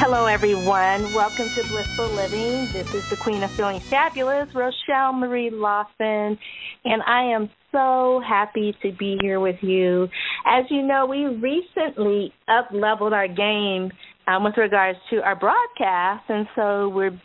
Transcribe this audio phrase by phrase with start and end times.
[0.00, 1.12] Hello, everyone.
[1.12, 2.72] Welcome to Blissful Living.
[2.72, 6.38] This is the Queen of Feeling Fabulous, Rochelle Marie Lawson,
[6.84, 10.08] and I am so happy to be here with you.
[10.46, 13.90] As you know, we recently up leveled our game
[14.28, 17.20] um, with regards to our broadcast, and so we're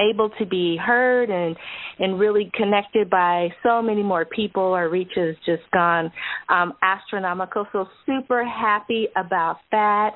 [0.00, 1.54] able to be heard and
[1.98, 4.72] and really connected by so many more people.
[4.72, 6.10] Our reach has just gone
[6.48, 7.66] um, astronomical.
[7.72, 10.10] So super happy about that.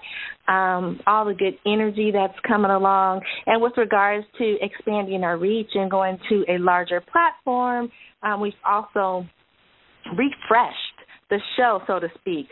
[0.49, 5.71] Um, all the good energy that's coming along, and with regards to expanding our reach
[5.75, 7.91] and going to a larger platform,
[8.23, 9.27] um, we've also
[10.17, 10.77] refreshed
[11.31, 12.47] the show, so to speak.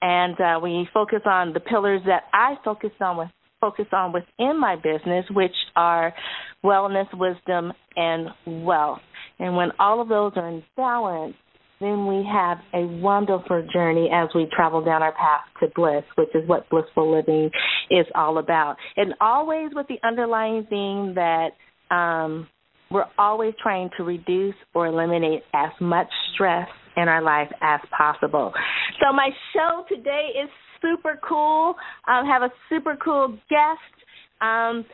[0.00, 3.28] And uh, we focus on the pillars that I focus on with
[3.62, 6.12] focus on within my business, which are
[6.62, 8.28] wellness, wisdom, and
[8.66, 9.00] wealth.
[9.38, 11.34] And when all of those are in balance,
[11.80, 16.28] then we have a wonderful journey as we travel down our path to bliss, which
[16.34, 17.50] is what blissful living
[17.90, 18.76] is all about.
[18.96, 21.50] And always with the underlying thing that
[21.94, 22.48] um,
[22.90, 28.52] we're always trying to reduce or eliminate as much stress in our life as possible.
[29.00, 30.50] So my show today is
[30.82, 31.74] super cool.
[32.08, 33.94] Um, have a super cool guest.
[34.40, 34.84] Um,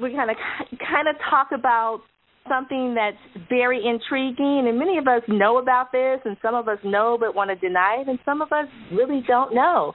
[0.00, 0.34] we're gonna
[0.70, 2.00] kind of talk about
[2.48, 6.78] something that's very intriguing, and many of us know about this, and some of us
[6.84, 9.92] know but want to deny it, and some of us really don't know.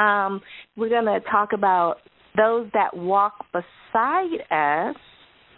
[0.00, 0.40] Um,
[0.76, 1.96] we're going to talk about
[2.36, 4.96] those that walk beside us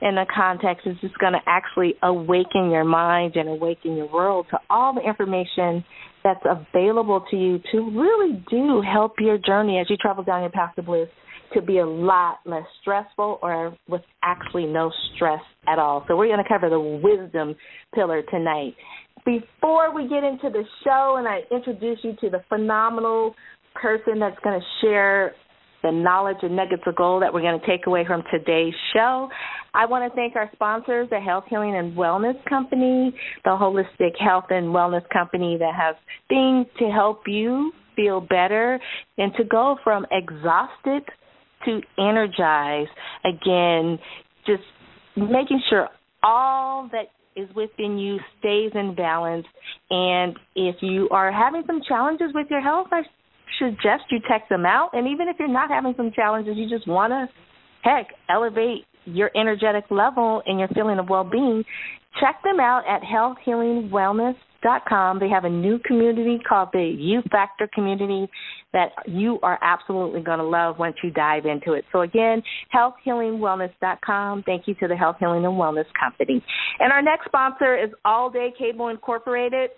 [0.00, 4.46] in the context is just going to actually awaken your mind and awaken your world
[4.50, 5.84] to all the information
[6.24, 10.50] that's available to you to really do help your journey as you travel down your
[10.50, 11.08] path to bliss
[11.54, 16.04] to be a lot less stressful or with actually no stress at all.
[16.08, 17.54] So we're going to cover the wisdom
[17.94, 18.74] pillar tonight.
[19.24, 23.34] Before we get into the show and I introduce you to the phenomenal
[23.74, 25.34] person that's going to share
[25.82, 29.28] the knowledge and nuggets of gold that we're going to take away from today's show.
[29.74, 34.46] I want to thank our sponsors, the Health Healing and Wellness Company, the Holistic Health
[34.50, 35.94] and Wellness Company that has
[36.28, 38.80] things to help you feel better
[39.18, 41.02] and to go from exhausted
[41.64, 42.90] to energized.
[43.24, 43.98] Again,
[44.46, 44.62] just
[45.16, 45.88] making sure
[46.22, 47.06] all that
[47.36, 49.46] is within you stays in balance.
[49.90, 53.02] And if you are having some challenges with your health, I
[53.58, 54.90] suggest you check them out.
[54.92, 57.28] And even if you're not having some challenges, you just want to,
[57.82, 61.64] heck, elevate your energetic level and your feeling of well being,
[62.20, 65.18] check them out at healthhealingwellness.com.
[65.18, 68.28] They have a new community called the U Factor community
[68.72, 71.84] that you are absolutely going to love once you dive into it.
[71.92, 72.42] So again,
[72.74, 74.42] healthhealingwellness.com.
[74.44, 76.44] Thank you to the Health Healing and Wellness Company.
[76.80, 79.70] And our next sponsor is All Day Cable Incorporated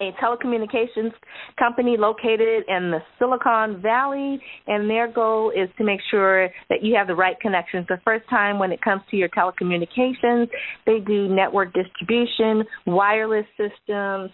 [0.00, 1.12] a telecommunications
[1.58, 6.94] company located in the Silicon Valley, and their goal is to make sure that you
[6.96, 7.86] have the right connections.
[7.88, 10.48] The first time when it comes to your telecommunications,
[10.86, 14.30] they do network distribution, wireless systems,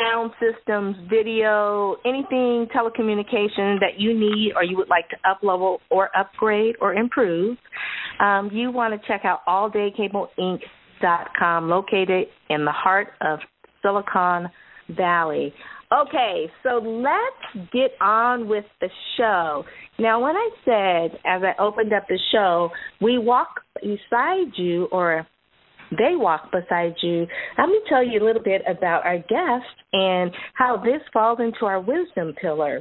[0.00, 6.08] sound systems, video, anything telecommunication that you need or you would like to uplevel or
[6.16, 7.58] upgrade or improve,
[8.20, 13.40] um, you want to check out alldaykable.inc.com, located in the heart of
[13.82, 14.48] Silicon
[14.96, 15.52] Valley.
[15.92, 19.64] Okay, so let's get on with the show.
[19.98, 22.70] Now, when I said, as I opened up the show,
[23.00, 25.26] we walk beside you, or
[25.90, 27.26] they walk beside you,
[27.58, 31.66] let me tell you a little bit about our guest and how this falls into
[31.66, 32.80] our wisdom pillar.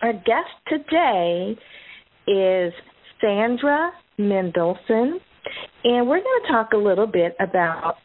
[0.00, 1.56] Our guest today
[2.28, 2.72] is
[3.20, 5.18] Sandra Mendelson,
[5.82, 7.96] and we're going to talk a little bit about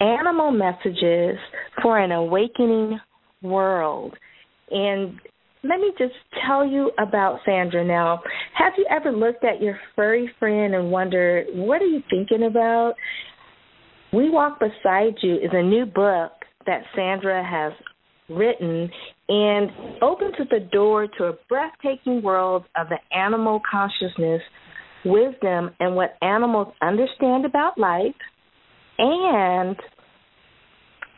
[0.00, 1.38] animal messages
[1.82, 2.98] for an awakening
[3.42, 4.14] world.
[4.70, 5.18] And
[5.64, 6.14] let me just
[6.46, 8.20] tell you about Sandra now.
[8.54, 12.94] Have you ever looked at your furry friend and wondered, what are you thinking about?
[14.12, 16.32] We Walk Beside You is a new book
[16.66, 17.72] that Sandra has
[18.30, 18.90] written
[19.28, 19.70] and
[20.02, 24.42] opens the door to a breathtaking world of the animal consciousness,
[25.04, 28.14] wisdom, and what animals understand about life
[28.98, 29.76] and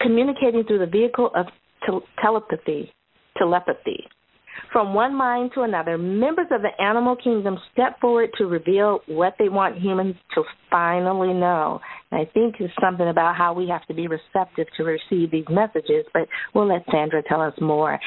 [0.01, 1.47] communicating through the vehicle of
[2.21, 2.93] telepathy,
[3.37, 4.07] telepathy.
[4.73, 9.35] From one mind to another, members of the animal kingdom step forward to reveal what
[9.39, 11.81] they want humans to finally know.
[12.11, 15.47] And I think it's something about how we have to be receptive to receive these
[15.49, 17.99] messages, but we'll let Sandra tell us more.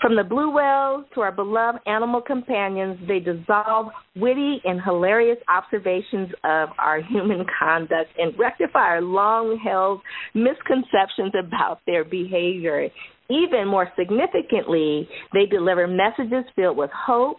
[0.00, 6.28] From the blue whales to our beloved animal companions, they dissolve witty and hilarious observations
[6.44, 10.00] of our human conduct and rectify our long held
[10.34, 12.88] misconceptions about their behavior.
[13.28, 17.38] Even more significantly, they deliver messages filled with hope,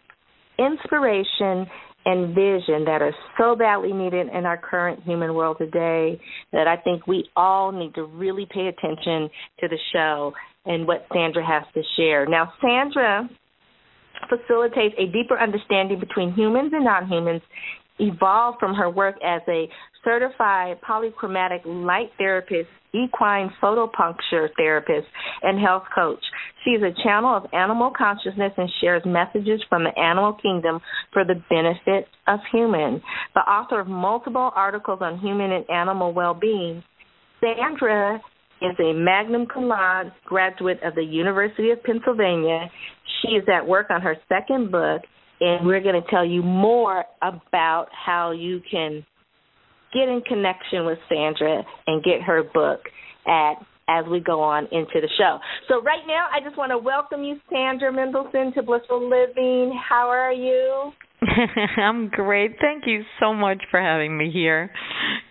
[0.59, 1.65] inspiration,
[2.09, 6.19] and vision that are so badly needed in our current human world today
[6.51, 9.29] that I think we all need to really pay attention
[9.59, 10.33] to the show
[10.65, 12.25] and what Sandra has to share.
[12.25, 13.29] Now, Sandra
[14.27, 17.41] facilitates a deeper understanding between humans and non humans,
[17.99, 19.69] evolved from her work as a
[20.03, 25.07] certified polychromatic light therapist, equine photopuncture therapist,
[25.43, 26.23] and health coach.
[26.63, 30.79] She is a channel of animal consciousness and shares messages from the animal kingdom
[31.13, 33.01] for the benefit of humans.
[33.35, 36.83] The author of multiple articles on human and animal well being,
[37.39, 38.19] Sandra
[38.61, 42.69] is a magna cum laude graduate of the University of Pennsylvania.
[43.21, 45.01] She is at work on her second book,
[45.39, 49.05] and we're going to tell you more about how you can
[49.93, 52.81] get in connection with Sandra and get her book
[53.27, 53.55] at
[53.89, 55.39] as we go on into the show.
[55.67, 59.77] So right now I just want to welcome you Sandra Mendelson to Blissful Living.
[59.89, 60.91] How are you?
[61.77, 62.55] I'm great.
[62.61, 64.71] Thank you so much for having me here.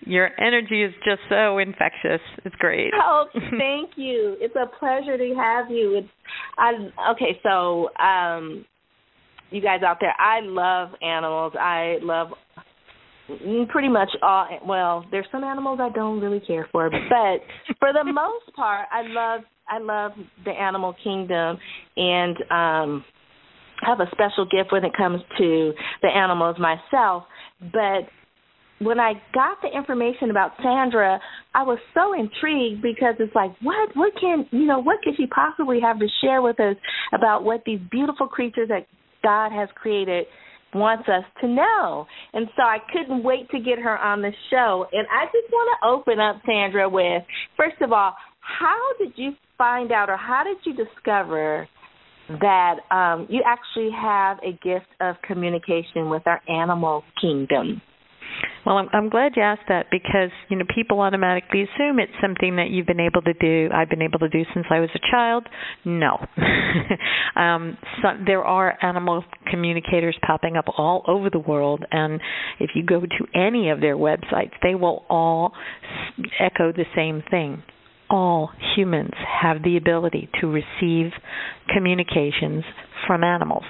[0.00, 2.20] Your energy is just so infectious.
[2.44, 2.93] It's great.
[2.94, 4.37] Oh, thank you.
[4.40, 5.99] It's a pleasure to have you.
[5.99, 6.08] It's
[6.58, 6.72] I
[7.12, 8.64] okay, so um
[9.50, 11.54] you guys out there, I love animals.
[11.58, 12.28] I love
[13.70, 18.04] pretty much all well there's some animals i don't really care for but for the
[18.04, 20.12] most part i love i love
[20.44, 21.58] the animal kingdom.
[21.96, 23.04] And um
[23.82, 25.72] i have a special gift when it comes to
[26.02, 27.25] the animals myself.
[27.60, 28.08] But
[28.80, 31.19] when i got the information about sandra
[31.54, 35.26] i was so intrigued because it's like what what can you know what could she
[35.26, 36.76] possibly have to share with us
[37.12, 38.86] about what these beautiful creatures that
[39.25, 40.26] god has created
[40.75, 42.06] wants us to know.
[42.32, 44.87] And so I couldn't wait to get her on the show.
[44.93, 47.23] And I just want to open up, Sandra, with
[47.56, 51.69] first of all, how did you find out or how did you discover
[52.29, 57.81] that um, you actually have a gift of communication with our animal kingdom?
[58.64, 62.56] Well, I'm, I'm glad you asked that because you know people automatically assume it's something
[62.56, 63.70] that you've been able to do.
[63.72, 65.48] I've been able to do since I was a child.
[65.84, 66.19] No,
[67.36, 72.20] um, so, there are animal communicators popping up all over the world, and
[72.60, 75.52] if you go to any of their websites, they will all
[76.38, 77.62] echo the same thing
[78.10, 79.12] all humans
[79.43, 81.12] have the ability to receive
[81.75, 82.64] communications
[83.06, 83.64] from animals.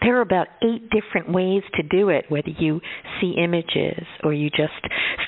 [0.00, 2.80] There are about eight different ways to do it, whether you
[3.20, 4.72] see images or you just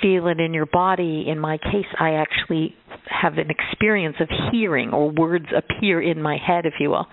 [0.03, 1.27] feel it in your body.
[1.29, 2.75] In my case, I actually
[3.09, 7.07] have an experience of hearing or words appear in my head, if you will.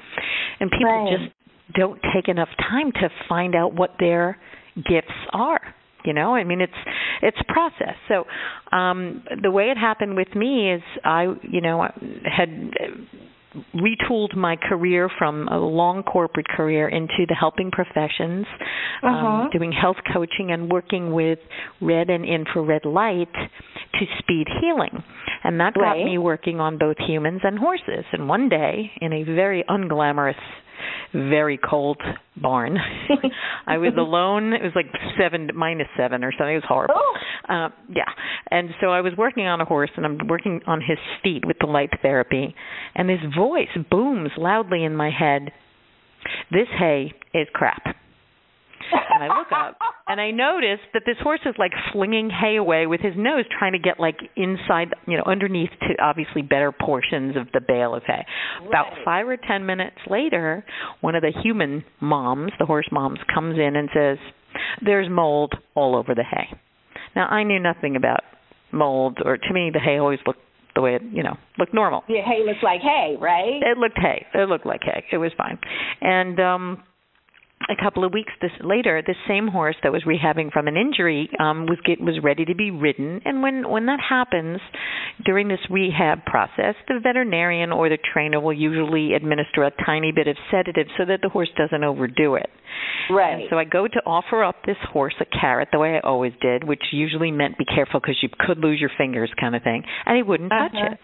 [0.59, 1.17] And people right.
[1.19, 4.37] just don't take enough time to find out what their
[4.75, 5.61] gifts are
[6.05, 6.73] you know i mean it's
[7.21, 8.25] it's a process so
[8.75, 11.87] um the way it happened with me is i you know
[12.25, 12.71] had
[13.75, 18.45] retooled my career from a long corporate career into the helping professions,
[19.03, 19.27] um, uh-huh.
[19.27, 21.39] um, doing health coaching and working with
[21.81, 23.33] red and infrared light
[23.93, 25.03] to speed healing.
[25.43, 26.05] And that got right.
[26.05, 28.05] me working on both humans and horses.
[28.11, 30.35] And one day, in a very unglamorous
[31.13, 32.01] very cold
[32.37, 32.77] barn.
[33.67, 34.53] I was alone.
[34.53, 34.87] It was like
[35.19, 36.53] seven minus seven or something.
[36.53, 36.95] It was horrible.
[36.97, 37.53] Oh.
[37.53, 38.03] Uh, yeah,
[38.49, 41.57] and so I was working on a horse, and I'm working on his feet with
[41.59, 42.55] the light therapy,
[42.95, 45.51] and this voice booms loudly in my head.
[46.51, 47.95] This hay is crap
[48.93, 52.87] and I look up and I notice that this horse is like flinging hay away
[52.87, 57.35] with his nose, trying to get like inside, you know, underneath to obviously better portions
[57.35, 58.25] of the bale of hay.
[58.59, 58.67] Right.
[58.67, 60.65] About five or ten minutes later,
[61.01, 64.17] one of the human moms, the horse moms, comes in and says,
[64.83, 66.49] "There's mold all over the hay."
[67.15, 68.21] Now I knew nothing about
[68.71, 70.41] mold, or to me, the hay always looked
[70.75, 72.03] the way it you know looked normal.
[72.07, 73.61] Yeah, hay looks like hay, right?
[73.61, 74.25] It looked hay.
[74.33, 75.03] It looked like hay.
[75.11, 75.59] It was fine,
[76.01, 76.83] and um
[77.69, 81.29] a couple of weeks this later, this same horse that was rehabbing from an injury
[81.39, 83.21] um, was get, was ready to be ridden.
[83.25, 84.59] And when when that happens
[85.25, 90.27] during this rehab process, the veterinarian or the trainer will usually administer a tiny bit
[90.27, 92.49] of sedative so that the horse doesn't overdo it.
[93.09, 93.41] Right.
[93.41, 96.33] And so I go to offer up this horse a carrot the way I always
[96.41, 99.83] did, which usually meant be careful because you could lose your fingers, kind of thing.
[100.05, 100.93] And he wouldn't touch uh-huh.
[100.93, 100.99] it.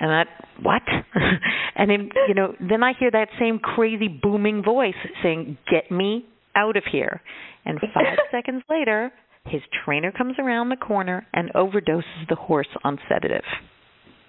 [0.00, 0.24] And I,
[0.62, 0.82] what?
[1.76, 6.24] and then, you know, then I hear that same crazy booming voice saying, "Get me
[6.56, 7.20] out of here."
[7.64, 9.12] And five seconds later,
[9.46, 13.44] his trainer comes around the corner and overdoses the horse on sedative.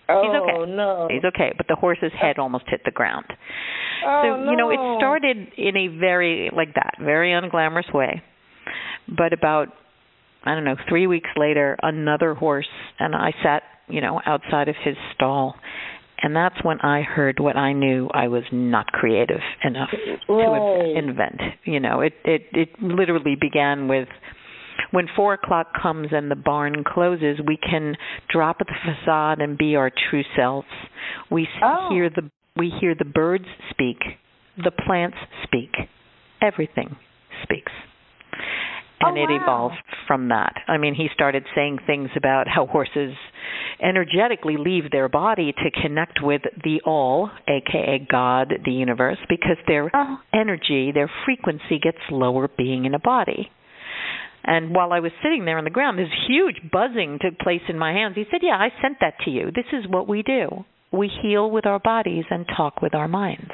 [0.09, 0.57] Oh He's okay.
[0.57, 1.07] Oh, no.
[1.09, 3.25] He's okay, but the horse's head almost hit the ground.
[4.05, 8.21] Oh, so, you know, it started in a very like that, very unglamorous way.
[9.07, 9.69] But about
[10.43, 12.67] I don't know, 3 weeks later, another horse
[12.99, 13.61] and I sat,
[13.91, 15.55] you know, outside of his stall
[16.21, 19.89] and that's when I heard what I knew I was not creative enough
[20.29, 20.59] Right.
[20.59, 21.41] to invent.
[21.63, 24.07] You know, it it it literally began with
[24.91, 27.95] when four o'clock comes and the barn closes, we can
[28.29, 30.67] drop the facade and be our true selves.
[31.29, 31.89] We Oh.
[31.89, 33.97] hear the we hear the birds speak,
[34.57, 35.75] the plants speak,
[36.41, 36.97] everything
[37.43, 37.71] speaks.
[39.03, 39.41] And Oh, it wow.
[39.41, 39.75] evolved
[40.07, 40.53] from that.
[40.67, 43.15] I mean, he started saying things about how horses
[43.81, 49.89] energetically leave their body to connect with the all, aka God, the universe, because their
[49.95, 53.49] Uh, energy, their frequency gets lower being in a body.
[54.43, 57.77] And while I was sitting there on the ground, this huge buzzing took place in
[57.77, 58.15] my hands.
[58.15, 59.51] He said, Yeah, I sent that to you.
[59.51, 60.65] This is what we do.
[60.91, 63.51] We heal with our bodies and talk with our minds.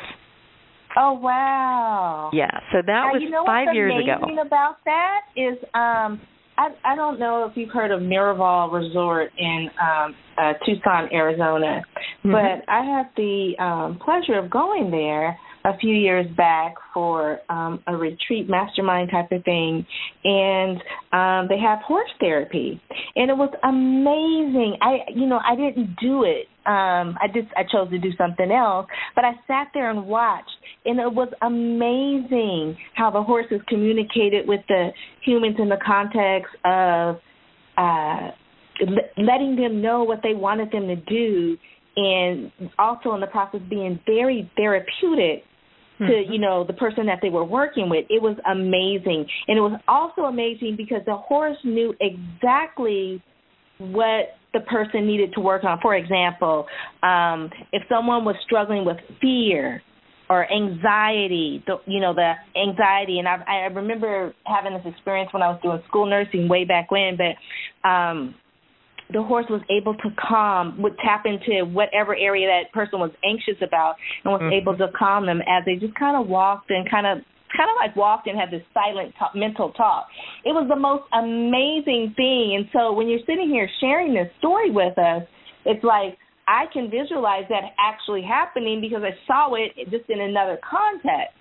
[0.98, 2.30] Oh wow.
[2.34, 4.42] Yeah, so that Now, was you know five what's years amazing ago.
[4.46, 6.20] about that is um
[6.58, 11.82] I I don't know if you've heard of Miraval Resort in um uh Tucson, Arizona.
[12.26, 12.32] Mhm.
[12.32, 17.84] But I had the um pleasure of going there a few years back for um
[17.88, 19.86] a retreat mastermind type of thing.
[20.24, 20.78] And
[21.12, 22.82] um they have horse therapy.
[23.16, 24.78] And it was amazing.
[24.82, 26.48] I you know, I didn't do it.
[26.66, 30.50] Um I just I chose to do something else, but I sat there and watched.
[30.86, 34.90] And it was amazing how the horses communicated with the
[35.24, 37.18] humans in the context of
[37.78, 38.32] uh
[39.18, 41.58] letting them know what they wanted them to do
[41.98, 45.44] and also in the process being very therapeutic
[45.98, 46.32] to Mhm.
[46.32, 48.06] you know the person that they were working with.
[48.10, 49.28] It was amazing.
[49.48, 53.20] And it was also amazing because the horse knew exactly
[53.80, 55.80] what the person needed to work on.
[55.82, 56.68] For example
[57.02, 59.82] um if someone was struggling with fear
[60.30, 63.18] or anxiety the you know the anxiety.
[63.18, 66.92] And i i remember having this experience when i was doing school nursing way back
[66.92, 67.34] when but
[67.90, 68.36] um
[69.14, 73.62] the horse was able to calm would tap into whatever area that person was anxious
[73.62, 74.52] about and was Mhm.
[74.52, 77.24] able to calm them as they just kind of walked and kind of
[77.56, 80.10] kind of like walked and had this silent talk, mental talk
[80.44, 84.70] it was the most amazing thing and so when you're sitting here sharing this story
[84.70, 85.24] with us
[85.64, 90.58] it's like I can visualize that actually happening because I saw it just in another
[90.64, 91.36] context.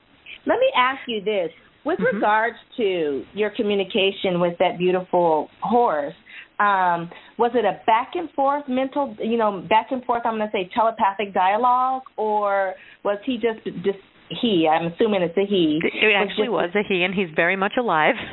[0.47, 1.53] Let me ask you this.
[1.85, 2.15] With Mhm.
[2.15, 6.17] regards to your communication with that beautiful horse,
[6.59, 10.49] um, was it a back and forth mental, you know, back and forth, I'm going
[10.49, 13.99] to say telepathic dialogue, or was he just, just
[14.41, 15.81] he, I'm assuming it's a he.
[15.83, 18.15] It actually just- was a he, and he's very much alive.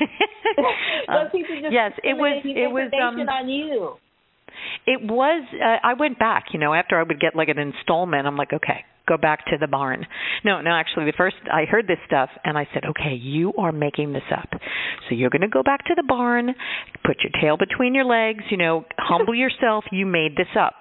[1.07, 1.39] was Um,
[1.71, 2.41] yes, it was.
[2.45, 2.91] It was.
[2.93, 3.95] Um, on you?
[4.85, 5.45] It was.
[5.53, 6.45] Uh, I went back.
[6.53, 9.57] You know, after I would get like an installment, I'm like, okay, go back to
[9.59, 10.05] the barn.
[10.43, 10.71] No, no.
[10.71, 14.23] Actually, the first I heard this stuff, and I said, okay, you are making this
[14.35, 14.49] up.
[15.07, 16.53] So you're going to go back to the barn,
[17.05, 18.43] put your tail between your legs.
[18.49, 19.85] You know, humble yourself.
[19.91, 20.75] You made this up.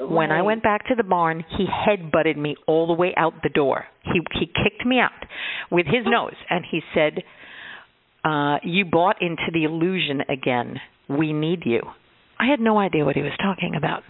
[0.00, 3.34] When I went back to the barn, he head butted me all the way out
[3.42, 3.84] the door.
[4.04, 5.10] He he kicked me out
[5.70, 7.22] with his nose, and he said,
[8.24, 10.80] uh, "You bought into the illusion again.
[11.08, 11.82] We need you."
[12.40, 14.02] I had no idea what he was talking about.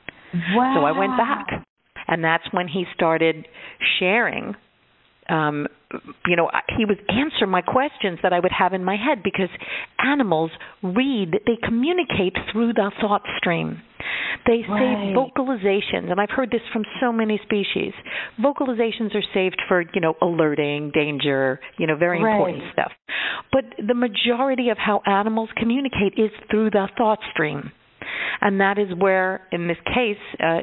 [0.55, 0.75] Wow.
[0.79, 1.67] So I went back.
[2.07, 3.47] And that's when he started
[3.99, 4.55] sharing
[5.29, 5.67] um
[6.27, 9.49] you know he would answer my questions that I would have in my head because
[9.99, 10.51] animals
[10.83, 13.83] read they communicate through the thought stream
[14.47, 15.13] they Right.
[15.13, 17.93] save vocalizations and I've heard this from so many species
[18.43, 22.93] vocalizations are saved for you know alerting danger you know very important stuff
[23.53, 27.71] but the majority of how animals communicate is through the thought stream
[28.41, 30.61] and that is where in this case uh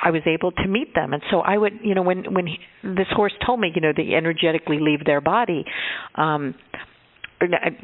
[0.00, 1.12] I was able to meet them.
[1.12, 3.92] And so I would you know when when he, this horse told me you know
[3.96, 5.64] they energetically leave their body
[6.14, 6.54] um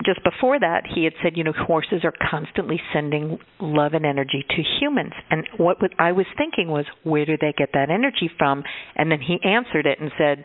[0.05, 4.45] just before that he had said you know horses are constantly sending love and energy
[4.49, 5.13] to humans.
[5.31, 8.65] And what I was thinking was where do they get that energy from?
[8.97, 10.45] And then he answered it and said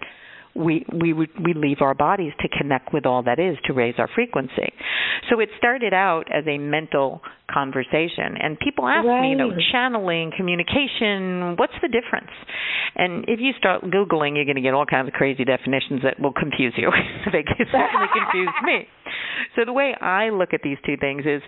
[0.55, 4.09] we we we leave our bodies to connect with all that is to raise our
[4.13, 4.73] frequency.
[5.29, 10.31] So it started out as a mental conversation and people ask me, you know, channeling,
[10.35, 12.31] communication, what's the difference?
[12.95, 16.19] And if you start googling, you're going to get all kinds of crazy definitions that
[16.19, 16.89] will confuse you.
[17.31, 18.87] they certainly confused me.
[19.55, 21.41] So the way I look at these two things is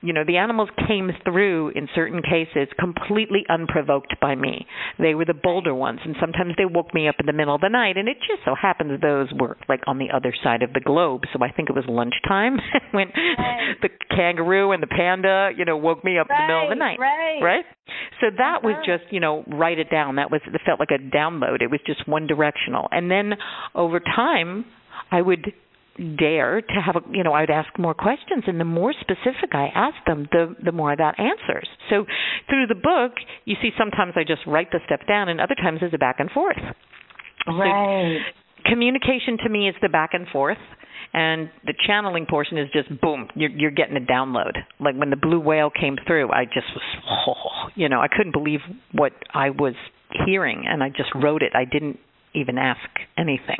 [0.00, 4.66] you know the animals came through in certain cases completely unprovoked by me.
[4.98, 7.60] They were the bolder ones and sometimes they woke me up in the middle of
[7.60, 10.72] the night and it just so happens those were like on the other side of
[10.72, 11.22] the globe.
[11.32, 12.58] So i think it was lunchtime
[12.92, 13.74] when right.
[13.82, 16.70] the kangaroo and the panda you know woke me up right, in the middle of
[16.70, 17.40] the night right.
[17.42, 17.64] right?
[18.20, 18.68] So that uh-huh.
[18.68, 20.16] was just you know write it down.
[20.16, 21.62] That was it felt like a download.
[21.62, 22.88] It was just one directional.
[22.90, 23.34] And then
[23.74, 24.64] over time
[25.10, 25.52] i would
[26.18, 29.68] dare to have a you know I'd ask more questions and the more specific I
[29.74, 31.68] asked them the the more I got answers.
[31.90, 32.04] So
[32.48, 33.12] through the book
[33.44, 36.16] you see sometimes I just write the stuff down and other times there's a back
[36.20, 36.58] and forth.
[37.46, 38.18] Right.
[38.64, 40.58] So communication to me is the back and forth
[41.14, 45.16] and the channeling portion is just boom you're you're getting a download like when the
[45.16, 46.82] blue whale came through i just was
[47.28, 48.60] oh, you know i couldn't believe
[48.92, 49.74] what i was
[50.26, 51.98] hearing and i just wrote it i didn't
[52.34, 53.58] even ask anything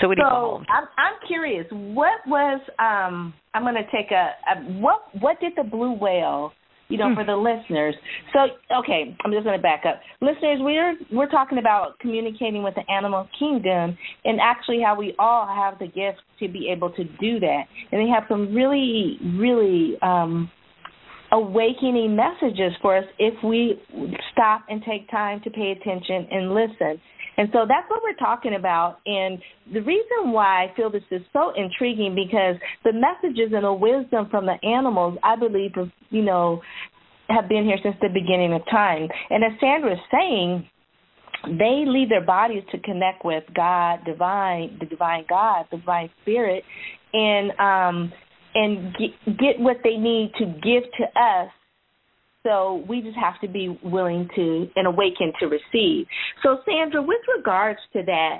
[0.00, 0.66] so it so evolved.
[0.74, 1.66] I'm I'm curious.
[1.70, 6.52] What was um I'm going to take a, a what what did the blue whale
[6.90, 7.14] you know, Hmm.
[7.14, 7.94] for the listeners.
[8.32, 8.48] So,
[8.80, 10.00] okay, I'm just going to back up.
[10.20, 15.46] Listeners, we're we're talking about communicating with the animal kingdom and actually how we all
[15.46, 17.62] have the gift to be able to do that.
[17.92, 20.50] And they have some really really um
[21.32, 23.80] awakening messages for us if we
[24.32, 27.00] stop and take time to pay attention and listen.
[27.40, 28.98] And so that's what we're talking about.
[29.06, 29.38] And
[29.72, 34.28] the reason why I feel this is so intriguing because the messages and the wisdom
[34.30, 35.72] from the animals, I believe,
[36.10, 36.60] you know,
[37.30, 39.08] have been here since the beginning of time.
[39.30, 40.68] And as Sandra is saying,
[41.46, 46.62] they leave their bodies to connect with God, divine, the divine God, the divine spirit,
[47.14, 48.12] and um,
[48.54, 51.48] and get, get what they need to give to us
[52.42, 56.06] so we just have to be willing to and awaken to receive.
[56.42, 58.38] So, Sandra, with regards to that,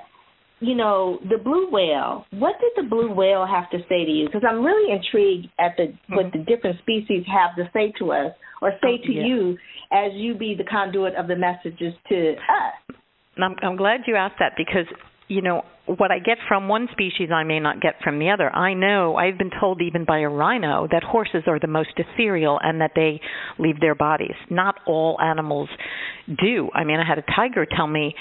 [0.61, 2.27] you know, the blue whale.
[2.33, 4.27] What did the blue whale have to say to you?
[4.27, 6.15] Because I'm really intrigued at the mm-hmm.
[6.15, 9.25] what the different species have to say to us or say to yeah.
[9.25, 9.59] you
[9.91, 12.97] as you be the conduit of the messages to us.
[13.43, 14.87] I'm, I'm glad you asked that because
[15.31, 18.55] you know what I get from one species I may not get from the other.
[18.55, 22.59] I know I've been told even by a rhino that horses are the most ethereal
[22.63, 23.21] and that they
[23.59, 24.35] leave their bodies.
[24.51, 25.69] Not all animals
[26.27, 26.69] do.
[26.75, 28.15] I mean, I had a tiger tell me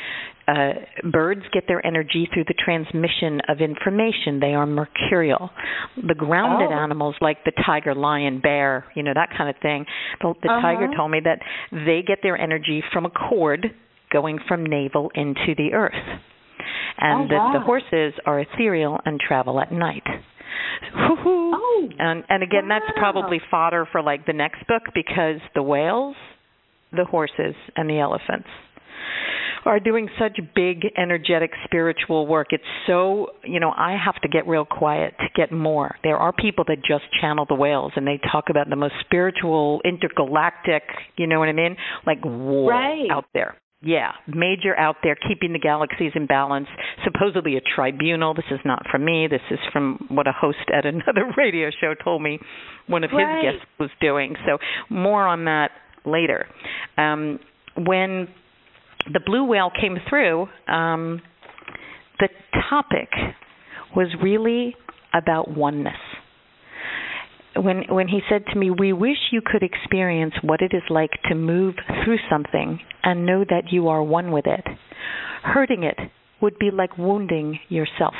[0.47, 0.73] uh,
[1.11, 4.39] birds get their energy through the transmission of information.
[4.39, 5.49] They are mercurial.
[5.95, 6.79] The grounded oh.
[6.79, 9.85] animals, like the tiger, lion, bear, you know that kind of thing.
[10.21, 10.61] The, the uh-huh.
[10.61, 11.39] tiger told me that
[11.71, 13.67] they get their energy from a cord
[14.11, 15.93] going from navel into the earth
[16.99, 17.53] and oh, that wow.
[17.53, 20.03] the horses are ethereal and travel at night.
[20.95, 22.79] Oh, and and again, wow.
[22.79, 26.15] that's probably fodder for like the next book because the whales,
[26.91, 28.47] the horses, and the elephants
[29.65, 34.47] are doing such big energetic spiritual work it's so you know i have to get
[34.47, 38.19] real quiet to get more there are people that just channel the whales and they
[38.31, 40.83] talk about the most spiritual intergalactic
[41.17, 43.09] you know what i mean like war right.
[43.11, 46.67] out there yeah, major out there, keeping the galaxies in balance.
[47.05, 48.33] Supposedly a tribunal.
[48.33, 49.27] This is not from me.
[49.29, 52.39] This is from what a host at another radio show told me
[52.87, 53.45] one of right.
[53.45, 54.35] his guests was doing.
[54.45, 54.57] So
[54.89, 55.71] more on that
[56.05, 56.45] later.
[56.97, 57.39] Um,
[57.77, 58.27] when
[59.13, 61.21] the blue whale came through, um,
[62.19, 62.27] the
[62.69, 63.09] topic
[63.95, 64.75] was really
[65.13, 65.95] about oneness
[67.55, 71.11] when when he said to me, "We wish you could experience what it is like
[71.29, 74.65] to move through something and know that you are one with it.
[75.43, 75.97] Hurting it
[76.41, 78.15] would be like wounding yourself."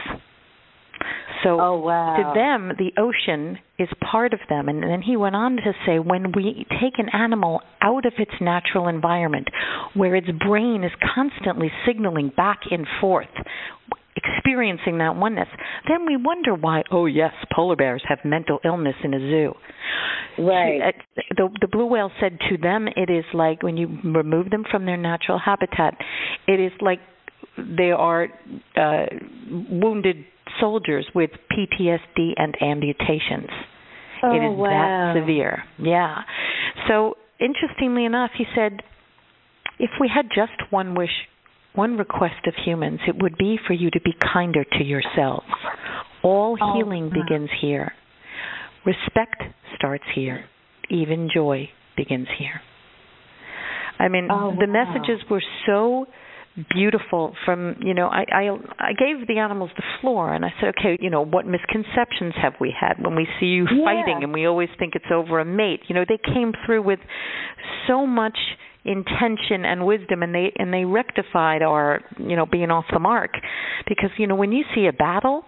[1.44, 2.18] So oh, wow.
[2.18, 4.68] to them, the ocean is part of them.
[4.68, 8.32] And then he went on to say, when we take an animal out of its
[8.42, 9.48] natural environment,
[9.94, 13.28] where its brain is constantly signaling back and forth,
[14.16, 15.48] experiencing that oneness,
[15.88, 19.54] then we wonder why, oh, yes, polar bears have mental illness in a zoo.
[20.38, 20.96] Right.
[21.36, 24.86] The, the blue whale said to them, it is like when you remove them from
[24.86, 25.96] their natural habitat,
[26.48, 27.00] it is like
[27.58, 28.28] they are
[28.78, 29.06] uh,
[29.70, 30.18] wounded
[30.60, 33.50] soldiers with PTSD and amputations.
[34.24, 35.14] Oh, it is wow.
[35.14, 35.64] that severe.
[35.78, 36.24] Yeah.
[36.88, 38.82] So, interestingly enough, he said,
[39.78, 41.10] if we had just one wish
[41.76, 45.46] one request of humans, it would be for you to be kinder to yourselves.
[46.24, 47.94] All oh, healing begins here.
[48.86, 49.42] Respect
[49.76, 50.46] starts here.
[50.90, 52.62] Even joy begins here.
[54.00, 54.86] I mean, oh, the wow.
[54.86, 56.06] messages were so
[56.74, 60.74] beautiful from you know I, I i gave the animals the floor and i said
[60.80, 63.86] okay you know what misconceptions have we had when we see you yeah.
[63.86, 67.00] fighting and we always think it's over a mate you know they came through with
[67.88, 68.38] so much
[68.86, 73.32] intention and wisdom and they and they rectified our you know being off the mark
[73.88, 75.44] because you know when you see a battle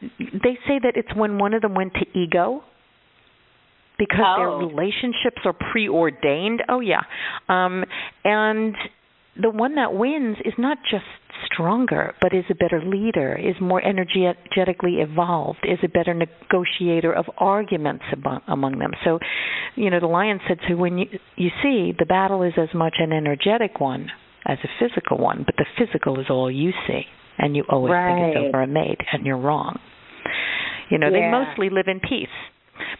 [0.00, 2.62] they say that it's when one of them went to ego
[3.98, 4.36] because oh.
[4.38, 6.62] their relationships are preordained.
[6.68, 7.02] Oh yeah.
[7.48, 7.84] Um
[8.24, 8.74] and
[9.40, 11.04] the one that wins is not just
[11.46, 17.26] stronger, but is a better leader, is more energetically evolved, is a better negotiator of
[17.38, 18.92] arguments among, among them.
[19.04, 19.18] So,
[19.74, 22.96] you know, the lion said, so when you, you see, the battle is as much
[22.98, 24.08] an energetic one
[24.46, 27.02] as a physical one, but the physical is all you see,
[27.38, 28.32] and you always right.
[28.32, 29.78] think it's over a mate, and you're wrong.
[30.90, 31.30] You know, yeah.
[31.30, 32.28] they mostly live in peace.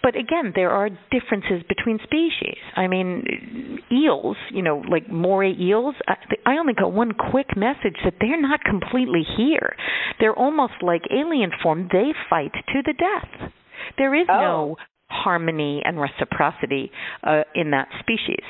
[0.02, 2.58] But again, there are differences between species.
[2.76, 6.16] I mean, eels, you know, like moray eels, I
[6.46, 9.76] I only got one quick message that they're not completely here.
[10.20, 11.88] They're almost like alien form.
[11.92, 13.50] They fight to the death.
[13.98, 14.40] There is oh.
[14.40, 14.76] no
[15.08, 16.90] harmony and reciprocity
[17.22, 18.44] uh, in that species.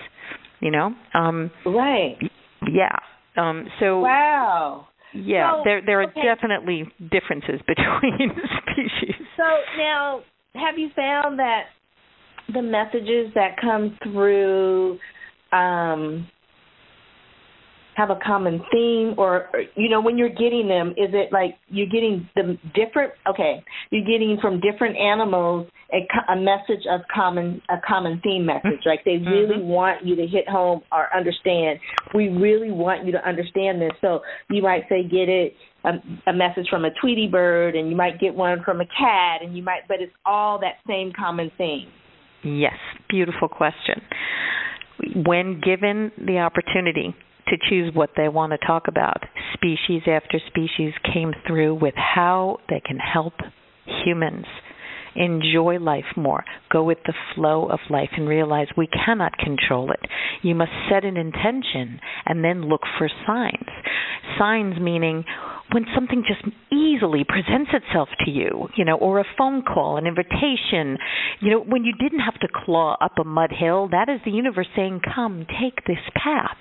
[0.60, 0.94] You know?
[1.14, 2.18] Um Right.
[2.70, 2.96] Yeah.
[3.36, 4.88] Um so Wow.
[5.14, 6.22] Yeah, so, there there are okay.
[6.22, 8.30] definitely differences between
[8.62, 9.16] species.
[9.36, 9.44] So
[9.76, 10.22] now
[10.54, 11.64] have you found that
[12.52, 14.98] the messages that come through
[15.52, 16.28] um,
[17.94, 21.86] have a common theme or you know when you're getting them is it like you're
[21.86, 23.12] getting the different?
[23.28, 23.62] Okay.
[23.90, 28.80] You're getting from different animals a, a message of common a common theme message.
[28.86, 29.68] Like they really mm-hmm.
[29.68, 31.78] want you to hit home or understand.
[32.14, 33.92] We really want you to understand this.
[34.00, 37.96] So you might say get it a, a message from a tweety bird and you
[37.96, 41.50] might get one from a cat and you might but it's all that same common
[41.58, 41.88] theme
[42.44, 42.76] yes
[43.08, 44.00] beautiful question
[45.26, 47.14] when given the opportunity
[47.48, 49.18] to choose what they want to talk about.
[49.54, 53.34] Species after species came through with how they can help
[54.04, 54.46] humans
[55.14, 56.42] enjoy life more,
[56.72, 60.00] go with the flow of life, and realize we cannot control it.
[60.42, 63.68] You must set an intention and then look for signs.
[64.38, 65.24] Signs meaning
[65.72, 70.06] when something just easily presents itself to you, you know, or a phone call, an
[70.06, 70.98] invitation,
[71.40, 74.30] you know, when you didn't have to claw up a mud hill, that is the
[74.30, 76.56] universe saying, "Come, take this path."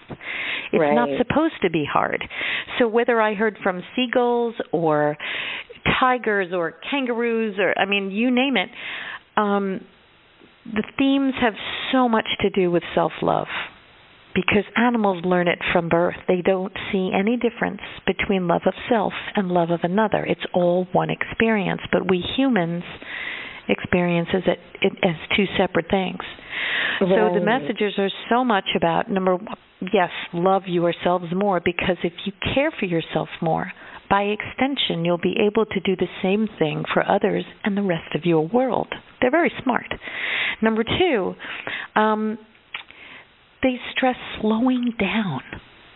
[0.71, 0.93] It's right.
[0.93, 2.27] not supposed to be hard.
[2.79, 5.17] So whether I heard from seagulls or
[5.99, 8.69] tigers or kangaroos or I mean, you name it,
[9.37, 9.81] um
[10.65, 11.55] the themes have
[11.91, 13.47] so much to do with self-love
[14.33, 16.15] because animals learn it from birth.
[16.27, 20.23] They don't see any difference between love of self and love of another.
[20.25, 22.83] It's all one experience, but we humans
[23.67, 26.19] experience it, it as two separate things.
[26.99, 27.09] Right.
[27.09, 29.55] So the messages are so much about number one,
[29.93, 33.71] yes, love yourselves more because if you care for yourself more,
[34.09, 38.13] by extension, you'll be able to do the same thing for others and the rest
[38.13, 38.87] of your world.
[39.21, 39.87] They're very smart.
[40.61, 41.33] Number two,
[41.95, 42.37] um,
[43.63, 45.41] they stress slowing down.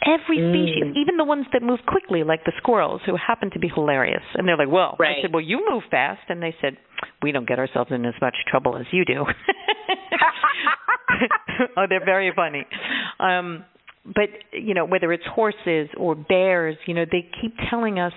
[0.05, 1.01] Every species, mm.
[1.01, 4.21] even the ones that move quickly, like the squirrels, who happen to be hilarious.
[4.35, 5.17] And they're like, well, right.
[5.17, 6.21] I said, well, you move fast.
[6.29, 6.77] And they said,
[7.23, 9.25] we don't get ourselves in as much trouble as you do.
[11.77, 12.67] oh, they're very funny.
[13.19, 13.65] Um,
[14.05, 18.13] but, you know, whether it's horses or bears, you know, they keep telling us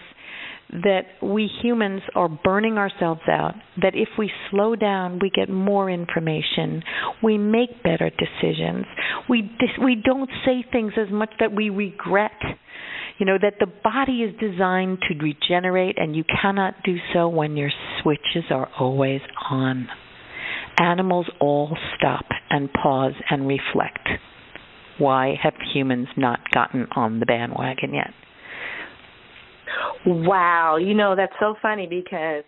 [0.70, 5.90] that we humans are burning ourselves out, that if we slow down, we get more
[5.90, 6.82] information,
[7.22, 8.84] we make better decisions,
[9.28, 12.32] we dis- we don't say things as much that we regret.
[13.18, 17.56] You know that the body is designed to regenerate and you cannot do so when
[17.56, 17.70] your
[18.02, 19.88] switches are always on.
[20.78, 24.08] Animals all stop and pause and reflect.
[24.98, 28.12] Why have humans not gotten on the bandwagon yet?
[30.06, 32.44] Wow, you know that's so funny because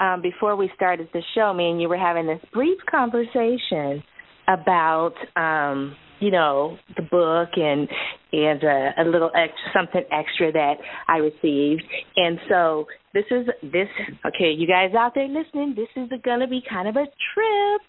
[0.00, 4.02] um, before we started the show, me and you were having this brief conversation
[4.48, 7.88] about um, you know the book and
[8.32, 10.74] and uh, a little extra, something extra that
[11.08, 11.82] I received,
[12.16, 13.88] and so this is this
[14.26, 17.82] okay, you guys out there listening, this is going to be kind of a trip,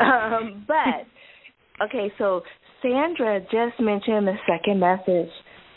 [0.00, 1.06] um, but
[1.84, 2.42] okay, so
[2.80, 5.30] Sandra just mentioned the second message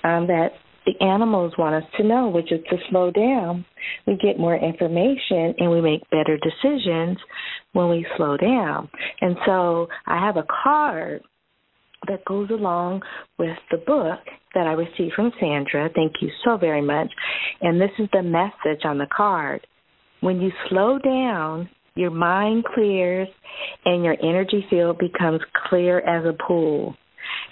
[0.04, 0.50] um, that
[0.86, 3.66] the animals want us to know, which is to slow down.
[4.06, 7.18] We get more information and we make better decisions
[7.74, 8.90] when we slow down.
[9.22, 11.22] And so I have a card
[12.08, 13.02] that goes along
[13.40, 14.20] with the book
[14.54, 15.90] that I received from Sandra.
[15.96, 17.12] Thank you so very much.
[17.62, 19.66] And this is the message on the card.
[20.22, 23.28] When you slow down, your mind clears
[23.86, 26.96] and your energy field becomes clear as a pool.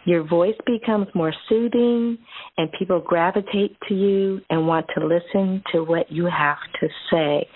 [0.06, 2.18] Your voice becomes more soothing,
[2.58, 7.48] and people gravitate to you and want to listen to what you have to say.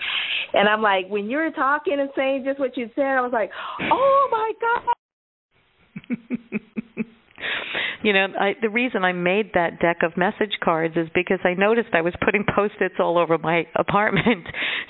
[0.54, 3.32] And I'm like, when you were talking and saying just what you said, I was
[3.32, 3.50] like,
[3.80, 4.82] oh my God.
[8.02, 11.54] you know, I, the reason I made that deck of message cards is because I
[11.54, 14.46] noticed I was putting post-its all over my apartment.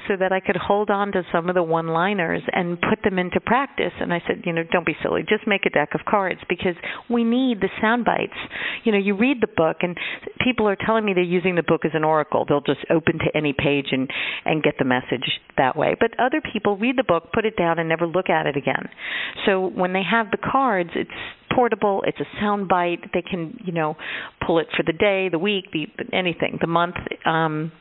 [0.09, 3.19] so that I could hold on to some of the one liners and put them
[3.19, 3.93] into practice.
[4.01, 6.75] And I said, you know, don't be silly, just make a deck of cards because
[7.11, 8.37] we need the sound bites.
[8.85, 9.97] You know, you read the book and
[10.43, 12.47] people are telling me they're using the book as an oracle.
[12.49, 14.09] They'll just open to any page and
[14.45, 15.95] and get the message that way.
[15.99, 18.89] But other people read the book, put it down and never look at it again.
[19.45, 21.11] So when they have the cards, it's
[21.55, 23.11] portable, it's a sound bite.
[23.13, 23.97] They can, you know,
[24.47, 26.97] pull it for the day, the week, the anything, the month.
[27.25, 27.73] Um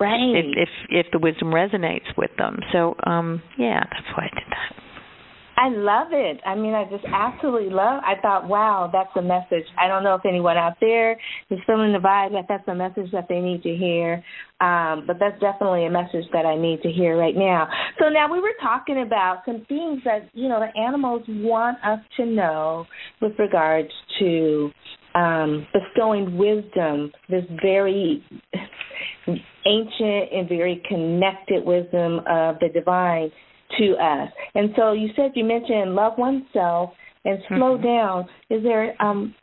[0.00, 0.20] Right.
[0.20, 2.60] If if if the wisdom resonates with them.
[2.72, 4.87] So um yeah, that's why I did that.
[5.58, 6.40] I love it.
[6.46, 8.00] I mean, I just absolutely love.
[8.06, 9.66] I thought, wow, that's a message.
[9.76, 11.18] I don't know if anyone out there
[11.50, 14.22] is feeling the vibe that that's a message that they need to hear,
[14.60, 17.68] um, but that's definitely a message that I need to hear right now.
[17.98, 21.98] So now we were talking about some things that you know the animals want us
[22.18, 22.86] to know
[23.20, 23.90] with regards
[24.20, 24.70] to
[25.16, 28.24] um, bestowing wisdom, this very
[29.66, 33.32] ancient and very connected wisdom of the divine
[33.78, 34.30] to us.
[34.54, 36.90] And so you said you mentioned love oneself
[37.24, 37.84] and slow mm-hmm.
[37.84, 38.28] down.
[38.50, 39.34] Is there um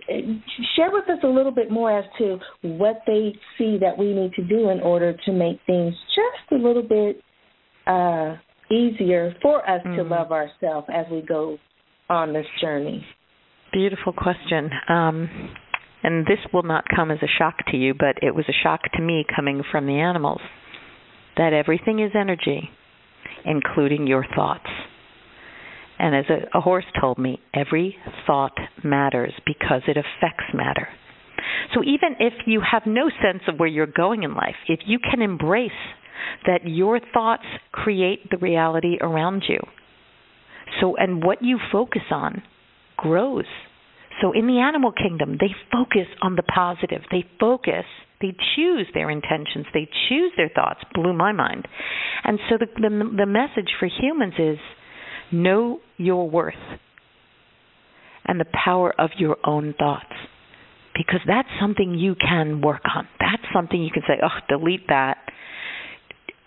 [0.76, 4.34] share with us a little bit more as to what they see that we need
[4.34, 7.22] to do in order to make things just a little bit
[7.88, 8.36] uh
[8.72, 9.98] easier for us mm-hmm.
[9.98, 11.58] to love ourselves as we go
[12.10, 13.06] on this journey.
[13.72, 14.70] Beautiful question.
[14.90, 15.30] Um
[16.04, 18.82] and this will not come as a shock to you, but it was a shock
[18.94, 20.42] to me coming from the animals
[21.36, 22.70] that everything is energy,
[23.46, 24.70] including your thoughts.
[25.98, 27.96] And as a, a horse told me, every
[28.28, 30.88] thought matters because it affects matter.
[31.74, 35.00] So even if you have no sense of where you're going in life, if you
[35.00, 35.72] can embrace
[36.46, 39.60] that your thoughts create the reality around you.
[40.82, 42.42] So and what you focus on
[42.98, 43.46] grows
[44.22, 47.02] so in the animal kingdom, they focus on the positive.
[47.12, 47.86] They focus,
[48.22, 50.80] they choose their intentions, they choose their thoughts.
[50.94, 51.68] Blew my mind.
[52.24, 54.58] And so the the, the message for humans is
[55.32, 56.54] know your worth
[58.26, 60.14] and the power of your own thoughts.
[60.96, 63.08] Because that's something you can work on.
[63.20, 65.18] That's something you can say, oh, delete that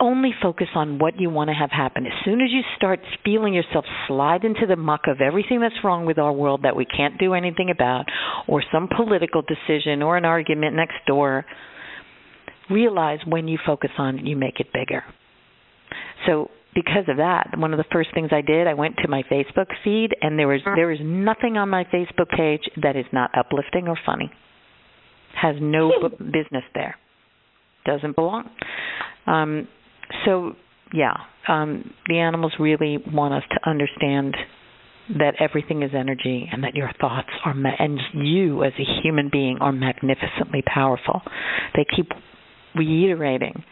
[0.01, 2.07] only focus on what you want to have happen.
[2.07, 6.07] As soon as you start feeling yourself slide into the muck of everything that's wrong
[6.07, 8.05] with our world that we can't do anything about,
[8.47, 11.45] or some political decision or an argument next door,
[12.71, 15.03] realize when you focus on it, you make it bigger.
[16.27, 19.23] So because of that, one of the first things I did, I went to my
[19.25, 23.31] Facebook feed, and there was there is nothing on my Facebook page that is not
[23.37, 24.31] uplifting or funny.
[25.41, 26.97] Has no business there.
[27.85, 28.51] Doesn't belong.
[29.27, 29.69] Um,
[30.25, 30.53] so
[30.93, 31.15] yeah,
[31.47, 34.37] um, the animals really want us to understand
[35.19, 39.31] that everything is energy and that your thoughts are ma- and you as a human
[39.31, 41.23] being are magnificently powerful.
[41.75, 42.11] They keep
[42.75, 43.65] reiterating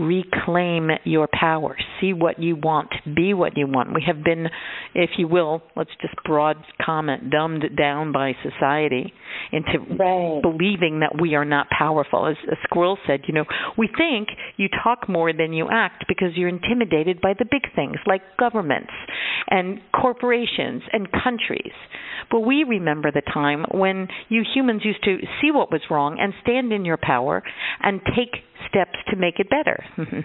[0.00, 1.76] reclaim your power.
[2.00, 2.90] See what you want.
[3.14, 3.94] Be what you want.
[3.94, 4.46] We have been,
[4.94, 9.12] if you will, let's just broad comment, dumbed down by society
[9.52, 10.40] into right.
[10.42, 12.26] believing that we are not powerful.
[12.26, 13.44] As a squirrel said, you know,
[13.76, 17.96] we think you talk more than you act because you're intimidated by the big things
[18.06, 18.92] like governments
[19.48, 21.72] and corporations and countries.
[22.30, 26.32] But we remember the time when you humans used to see what was wrong and
[26.42, 27.42] stand in your power
[27.82, 29.84] and take steps to make it better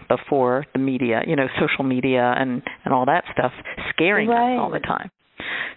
[0.09, 3.51] before the media, you know, social media and and all that stuff
[3.89, 4.55] scaring right.
[4.55, 5.11] us all the time.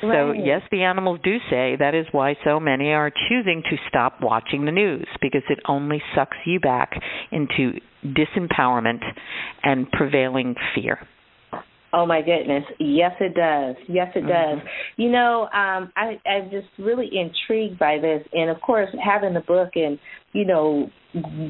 [0.02, 0.12] Right.
[0.12, 4.20] So, yes, the animals do say that is why so many are choosing to stop
[4.22, 6.92] watching the news because it only sucks you back
[7.32, 9.02] into disempowerment
[9.64, 11.00] and prevailing fear.
[11.92, 12.64] Oh my goodness.
[12.78, 13.76] Yes it does.
[13.88, 14.28] Yes it mm-hmm.
[14.28, 14.68] does.
[14.96, 19.40] You know, um I I'm just really intrigued by this and of course having the
[19.40, 19.98] book and
[20.32, 20.90] you know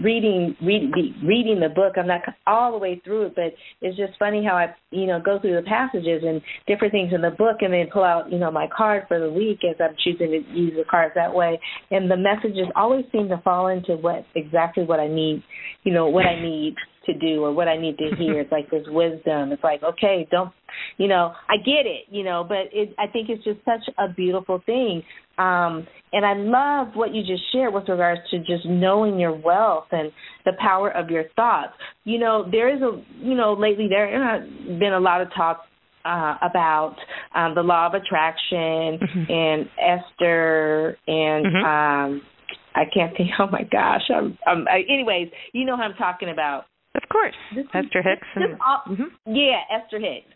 [0.05, 0.93] reading read,
[1.25, 1.95] reading the book.
[1.97, 5.21] I'm not all the way through it but it's just funny how i you know
[5.21, 8.39] go through the passages and different things in the book and then pull out you
[8.39, 11.59] know my card for the week as i'm choosing to use the cards that way.
[11.91, 15.43] And the messages always seem to fall into what exactly what i need
[15.83, 16.75] you know what i need
[17.07, 18.41] to do or what i need to hear.
[18.41, 19.53] It's like this wisdom.
[19.53, 20.53] It's like okay don't
[20.97, 24.09] you know i get it you know but it i think it's just such a
[24.13, 25.03] beautiful thing
[25.39, 29.87] um, and I love what you just shared with regards to just knowing your wealth
[29.93, 30.11] and
[30.45, 31.75] the power of your thoughts.
[32.03, 34.43] You know, there is a, you know, lately there has
[34.81, 35.61] been a lot of talk
[36.05, 36.97] uh, about
[37.35, 39.33] um, the law of attraction mm-hmm.
[39.33, 41.65] and Esther and mm-hmm.
[41.65, 42.23] um,
[42.75, 43.31] I can't think.
[43.39, 44.03] Oh my gosh!
[44.15, 44.67] I'm, I'm.
[44.69, 46.65] I, anyways, you know who I'm talking about.
[46.95, 48.27] Of course, this, Esther Hicks.
[48.35, 49.35] And, all, mm-hmm.
[49.35, 50.27] Yeah, Esther Hicks.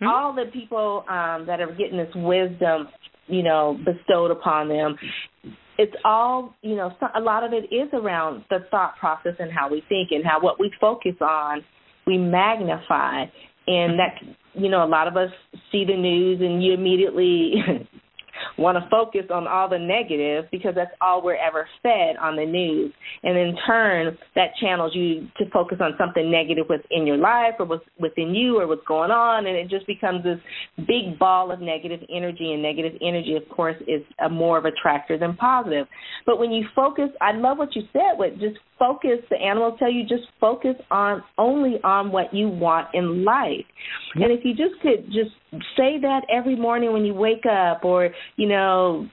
[0.00, 0.06] Mm-hmm.
[0.06, 2.88] All the people um, that are getting this wisdom
[3.30, 4.96] you know, bestowed upon them.
[5.78, 9.70] It's all, you know, a lot of it is around the thought process and how
[9.70, 11.64] we think and how what we focus on
[12.06, 13.24] we magnify
[13.66, 14.16] and that
[14.54, 15.30] you know a lot of us
[15.70, 17.52] see the news and you immediately
[18.58, 22.46] want to focus on all the negative because that's all we're ever fed on the
[22.46, 22.92] news.
[23.22, 27.66] And in turn, that channels you to focus on something negative within your life or
[27.66, 29.46] what's within you or what's going on.
[29.46, 30.38] And it just becomes this
[30.78, 32.52] big ball of negative energy.
[32.52, 35.86] And negative energy, of course, is a more of a attractor than positive.
[36.26, 39.90] But when you focus, I love what you said with just focus, the animals tell
[39.90, 43.66] you just focus on only on what you want in life.
[44.14, 45.30] And if you just could just
[45.76, 49.08] say that every morning when you wake up or you know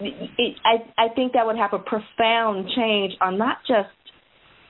[0.00, 3.88] it, I I think that would have a profound change on not just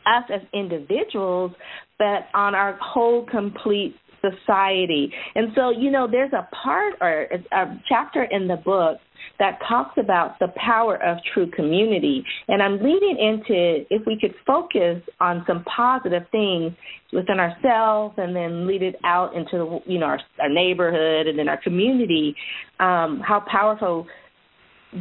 [0.07, 1.53] us as individuals,
[1.99, 5.13] but on our whole complete society.
[5.35, 8.99] And so, you know, there's a part or a chapter in the book
[9.39, 12.25] that talks about the power of true community.
[12.49, 16.73] And I'm leading into if we could focus on some positive things
[17.13, 21.49] within ourselves and then lead it out into you know our, our neighborhood and then
[21.49, 22.35] our community,
[22.81, 24.07] um, how powerful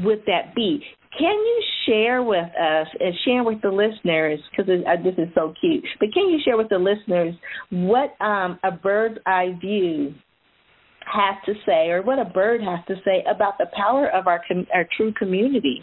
[0.03, 0.83] would that be?
[1.17, 5.53] Can you share with us and share with the listeners because uh, this is so
[5.61, 5.85] cute?
[5.99, 7.35] But can you share with the listeners
[7.69, 10.15] what um, a bird's eye view
[11.05, 14.41] has to say, or what a bird has to say about the power of our
[14.47, 15.81] com- our true community.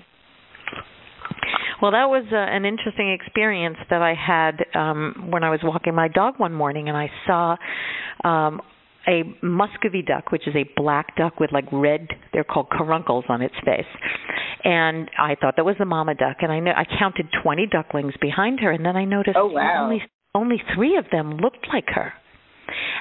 [1.80, 5.94] Well, that was uh, an interesting experience that I had um when I was walking
[5.94, 7.56] my dog one morning, and I saw
[8.24, 8.60] um
[9.08, 13.40] a muscovy duck, which is a black duck with like red, they're called caruncles on
[13.40, 13.86] its face.
[14.62, 18.12] And I thought that was the mama duck, and I know I counted 20 ducklings
[18.20, 19.84] behind her, and then I noticed oh, wow.
[19.84, 20.02] only
[20.34, 22.12] only three of them looked like her.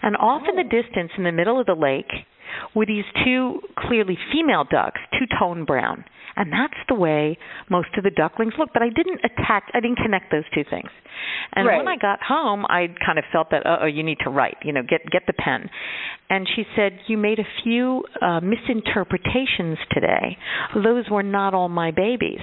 [0.02, 0.82] And off in the oh.
[0.82, 2.12] distance, in the middle of the lake,
[2.76, 6.04] were these two clearly female ducks, two tone brown.
[6.36, 7.38] And that's the way
[7.70, 8.70] most of the ducklings look.
[8.74, 10.90] But I didn't attach, I didn't connect those two things.
[11.54, 11.78] And right.
[11.78, 14.72] when I got home, I kind of felt that, oh, you need to write, you
[14.72, 15.70] know, get get the pen.
[16.30, 20.38] And she said, you made a few uh, misinterpretations today.
[20.76, 22.40] Those were not all my babies.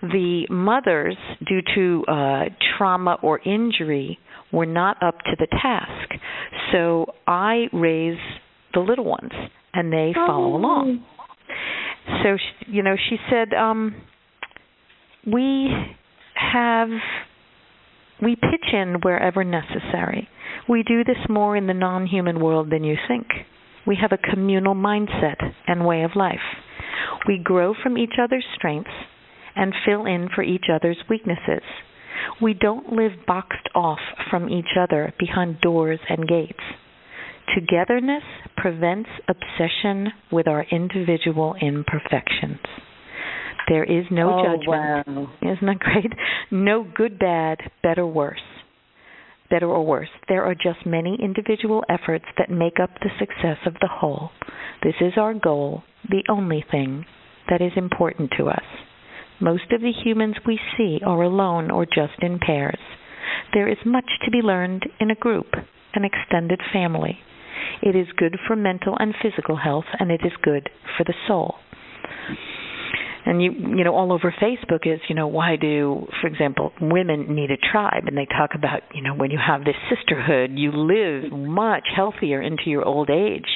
[0.00, 2.44] The mothers, due to uh,
[2.76, 4.18] trauma or injury,
[4.52, 6.20] were not up to the task.
[6.72, 8.18] So I raise
[8.74, 9.32] the little ones
[9.74, 10.26] and they oh.
[10.26, 11.04] follow along.
[12.22, 13.94] So she, you know, she said um
[15.26, 15.68] we
[16.34, 16.88] have
[18.22, 20.28] we pitch in wherever necessary.
[20.68, 23.26] We do this more in the non-human world than you think.
[23.86, 26.38] We have a communal mindset and way of life.
[27.26, 28.90] We grow from each other's strengths
[29.56, 31.62] and fill in for each other's weaknesses.
[32.40, 34.00] We don't live boxed off
[34.30, 36.60] from each other behind doors and gates.
[37.54, 38.22] Togetherness
[38.56, 42.60] prevents obsession with our individual imperfections.
[43.68, 45.06] There is no oh, judgment.
[45.06, 45.30] Wow.
[45.42, 46.12] Isn't that great?
[46.50, 48.40] No good, bad, better, worse.
[49.50, 50.08] Better or worse.
[50.28, 54.30] There are just many individual efforts that make up the success of the whole.
[54.82, 57.04] This is our goal, the only thing
[57.48, 58.62] that is important to us.
[59.40, 62.78] Most of the humans we see are alone or just in pairs.
[63.54, 65.54] There is much to be learned in a group,
[65.94, 67.18] an extended family.
[67.82, 71.56] It is good for mental and physical health, and it is good for the soul
[73.26, 77.34] and you you know all over facebook is you know why do for example women
[77.34, 78.04] need a tribe?
[78.06, 82.40] And they talk about you know when you have this sisterhood you live much healthier
[82.42, 83.46] into your old age.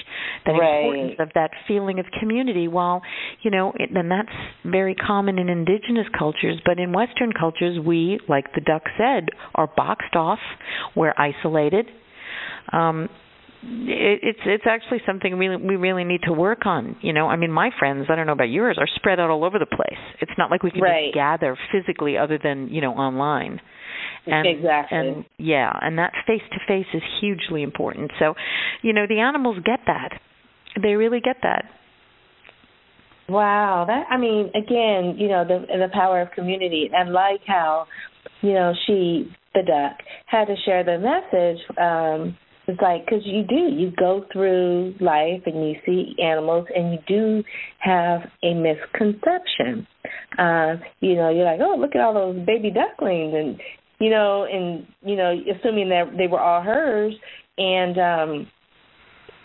[0.46, 0.84] The right.
[0.84, 3.02] importance of that feeling of community while
[3.42, 8.20] you know it, and that's very common in indigenous cultures but in western cultures we
[8.28, 10.40] like the duck said are boxed off
[10.96, 11.86] we're isolated.
[12.72, 13.08] Um
[13.62, 16.96] it, it's it's actually something we we really need to work on.
[17.00, 19.44] You know, I mean, my friends, I don't know about yours, are spread out all
[19.44, 20.00] over the place.
[20.20, 21.06] It's not like we can right.
[21.06, 23.60] just gather physically, other than you know online.
[24.26, 24.98] And, exactly.
[24.98, 28.12] And yeah, and that face to face is hugely important.
[28.18, 28.34] So,
[28.82, 30.20] you know, the animals get that.
[30.80, 31.64] They really get that.
[33.28, 37.86] Wow, that I mean, again, you know, the the power of community, and like how,
[38.40, 41.58] you know, she the duck had to share the message.
[41.78, 46.92] um it's like because you do you go through life and you see animals and
[46.92, 47.44] you do
[47.78, 49.86] have a misconception.
[50.38, 53.60] Uh, you know, you're like, oh, look at all those baby ducklings, and
[54.00, 57.14] you know, and you know, assuming that they were all hers,
[57.58, 58.46] and um,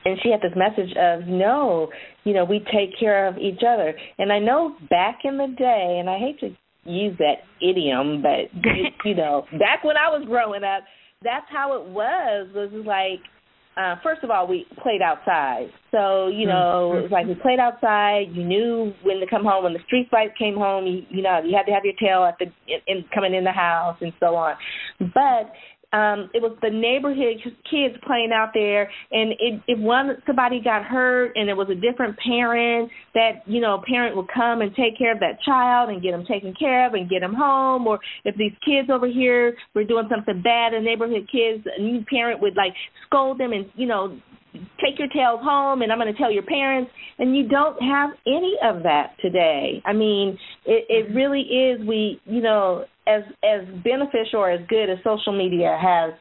[0.06, 1.90] and she had this message of no,
[2.24, 3.94] you know, we take care of each other.
[4.20, 6.56] And I know back in the day, and I hate to
[6.90, 8.54] use that idiom, but
[9.06, 10.84] you know, back when I was growing up
[11.24, 12.48] that's how it was.
[12.54, 13.22] Was like
[13.78, 15.68] uh, first of all, we played outside.
[15.92, 16.98] So, you know, mm-hmm.
[16.98, 18.26] it was like we played outside.
[18.32, 19.66] You knew when to come home.
[19.66, 22.24] When the street fight came home, you, you know, you had to have your tail
[22.24, 24.56] at the in, in coming in the house and so on.
[25.00, 25.54] But
[25.94, 27.38] um it was the neighborhood
[27.70, 31.76] kids playing out there and it if one somebody got hurt and it was a
[31.76, 36.02] different parent that you know parent would come and take care of that child and
[36.02, 39.56] get them taken care of and get them home or if these kids over here
[39.74, 42.74] were doing something bad the neighborhood kids a new parent would like
[43.06, 44.20] scold them and you know
[44.84, 48.12] take your tails home and I'm going to tell your parents and you don't have
[48.26, 49.82] any of that today.
[49.86, 54.90] I mean, it it really is we, you know, as as beneficial or as good
[54.90, 56.14] as social media has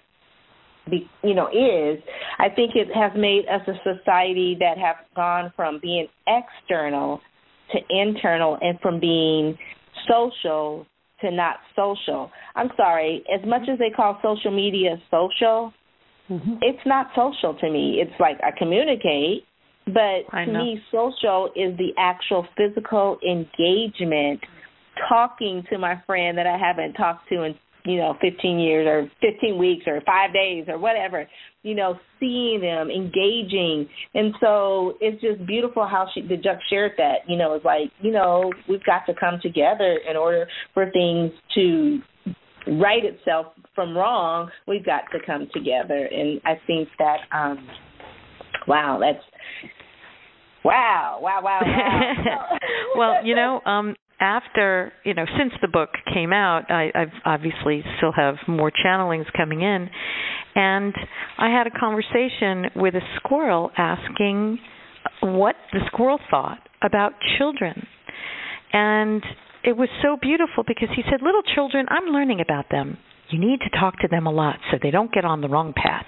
[0.89, 2.03] be, you know is
[2.39, 7.21] i think it has made us a society that have gone from being external
[7.73, 9.59] to internal and from being
[10.09, 10.87] social
[11.21, 12.31] to not social.
[12.55, 15.73] I'm sorry as much as they call social media social
[16.31, 16.55] mm-hmm.
[16.61, 17.99] it's not social to me.
[18.01, 19.45] It's like i communicate
[19.87, 24.41] but to me social is the actual physical engagement
[25.09, 29.11] talking to my friend that I haven't talked to in you know 15 years or
[29.21, 31.27] 15 weeks or 5 days or whatever
[31.63, 33.89] you know seeing them engaging.
[34.15, 37.91] And so it's just beautiful how she the Juck shared that you know it's like
[38.01, 42.01] you know we've got to come together in order for things to
[42.67, 44.51] right itself from wrong.
[44.67, 46.09] We've got to come together.
[46.11, 47.67] And I think that um
[48.67, 49.25] wow that's
[50.65, 52.59] Wow, wow, wow, wow.
[52.97, 57.85] well, you know, um after you know since the book came out i i've obviously
[57.99, 59.89] still have more channelings coming in
[60.55, 60.95] and
[61.39, 64.59] i had a conversation with a squirrel asking
[65.23, 67.87] what the squirrel thought about children.
[68.73, 69.23] And
[69.65, 72.99] it was so beautiful because he said little children i'm learning about them.
[73.31, 75.73] You need to talk to them a lot so they don't get on the wrong
[75.75, 76.07] path.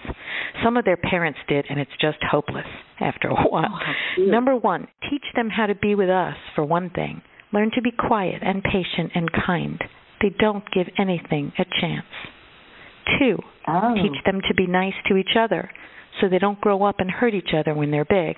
[0.62, 2.66] Some of their parents did and it's just hopeless
[3.00, 3.78] after a while.
[4.18, 7.22] Oh, number 1 teach them how to be with us for one thing
[7.52, 9.82] learn to be quiet and patient and kind.
[10.20, 12.06] They don't give anything a chance.
[13.18, 13.94] Two, oh.
[13.94, 15.70] teach them to be nice to each other
[16.20, 18.36] so they don't grow up and hurt each other when they're big.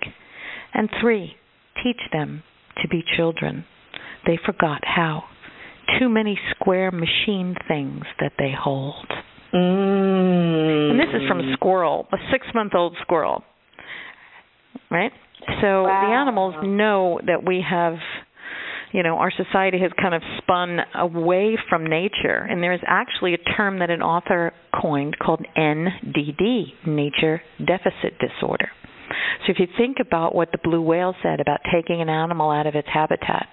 [0.75, 1.35] And three,
[1.83, 2.43] teach them
[2.83, 3.65] to be children.
[4.27, 5.25] They forgot how.
[5.99, 9.07] Too many square machine things that they hold.
[9.53, 10.91] Mm.
[10.91, 13.43] And this is from a squirrel, a six month old squirrel.
[14.91, 15.13] Right?
[15.61, 16.07] So wow.
[16.07, 17.95] the animals know that we have
[18.93, 22.47] you know, our society has kind of spun away from nature.
[22.49, 28.69] And there's actually a term that an author coined called NDD, Nature Deficit Disorder.
[29.47, 32.67] So if you think about what the blue whale said about taking an animal out
[32.67, 33.47] of its habitat,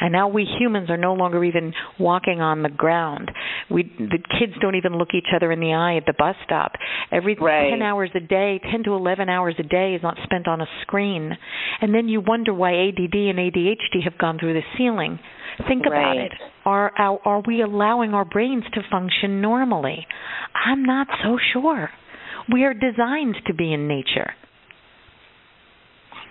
[0.00, 3.30] and now we humans are no longer even walking on the ground.
[3.70, 6.72] We the kids don't even look each other in the eye at the bus stop.
[7.12, 7.70] Every right.
[7.70, 10.66] 10 hours a day, 10 to 11 hours a day is not spent on a
[10.82, 11.32] screen.
[11.80, 15.18] And then you wonder why ADD and ADHD have gone through the ceiling.
[15.68, 16.00] Think right.
[16.00, 16.32] about it.
[16.64, 20.06] Are, are are we allowing our brains to function normally?
[20.54, 21.90] I'm not so sure.
[22.52, 24.32] We are designed to be in nature.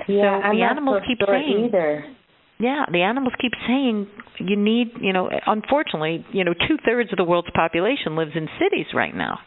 [0.08, 2.15] Yeah, so I'm the animals so keep sure saying either
[2.60, 4.08] yeah, the animals keep saying
[4.40, 8.48] you need, you know, unfortunately, you know, two thirds of the world's population lives in
[8.60, 9.40] cities right now.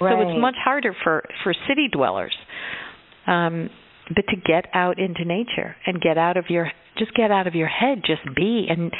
[0.00, 0.14] Right.
[0.14, 2.34] So it's much harder for for city dwellers.
[3.26, 3.70] Um
[4.14, 7.54] but to get out into nature and get out of your just get out of
[7.54, 8.92] your head, just be and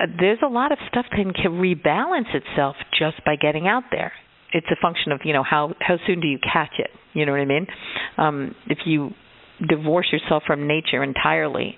[0.00, 4.12] uh, there's a lot of stuff that can rebalance itself just by getting out there.
[4.52, 6.90] It's a function of, you know, how how soon do you catch it?
[7.12, 7.66] You know what I mean?
[8.18, 9.10] Um if you
[9.68, 11.76] divorce yourself from nature entirely,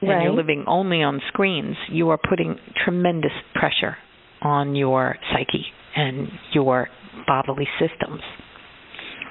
[0.00, 3.96] and you're living only on screens, you are putting tremendous pressure
[4.42, 6.88] on your psyche and your
[7.26, 8.22] bodily systems.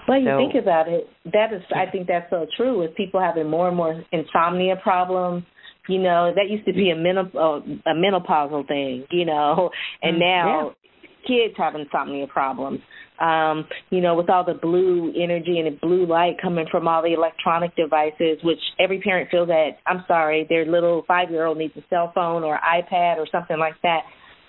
[0.08, 1.84] Well, you so, think about it, that is, yeah.
[1.84, 2.80] I think that's so true.
[2.80, 5.44] With people having more and more insomnia problems,
[5.88, 9.70] you know, that used to be a menop- a menopausal thing, you know,
[10.02, 10.72] and mm, now
[11.04, 11.10] yeah.
[11.28, 12.80] kids have insomnia problems
[13.20, 17.02] um, you know, with all the blue energy and the blue light coming from all
[17.02, 21.58] the electronic devices, which every parent feels that, I'm sorry, their little five year old
[21.58, 24.02] needs a cell phone or iPad or something like that.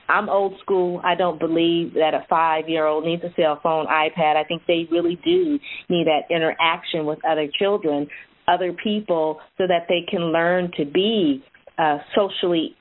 [0.09, 1.01] I'm old school.
[1.05, 4.37] I don't believe that a five year old needs a cell phone, iPad.
[4.37, 5.59] I think they really do
[5.89, 8.09] need that interaction with other children,
[8.49, 11.45] other people, so that they can learn to be
[11.79, 12.77] uh, socially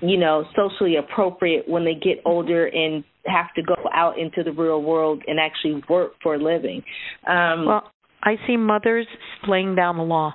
[0.00, 4.52] you know socially appropriate when they get older and have to go out into the
[4.52, 6.82] real world and actually work for a living.
[7.26, 9.06] Um, well, I see mothers
[9.48, 10.34] laying down the law.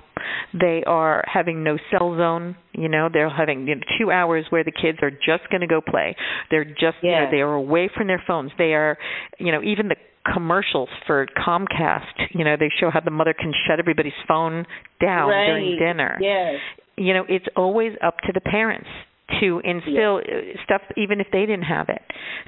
[0.53, 2.55] They are having no cell zone.
[2.73, 5.67] You know, they're having you know, two hours where the kids are just going to
[5.67, 6.15] go play.
[6.51, 7.03] They're just, yes.
[7.03, 8.51] you know, they are away from their phones.
[8.57, 8.97] They are,
[9.39, 9.95] you know, even the
[10.33, 12.33] commercials for Comcast.
[12.33, 14.65] You know, they show how the mother can shut everybody's phone
[15.01, 15.47] down right.
[15.47, 16.17] during dinner.
[16.19, 16.55] Yes.
[16.97, 18.87] You know, it's always up to the parents
[19.41, 20.21] to instill
[20.63, 22.01] stuff even if they didn't have it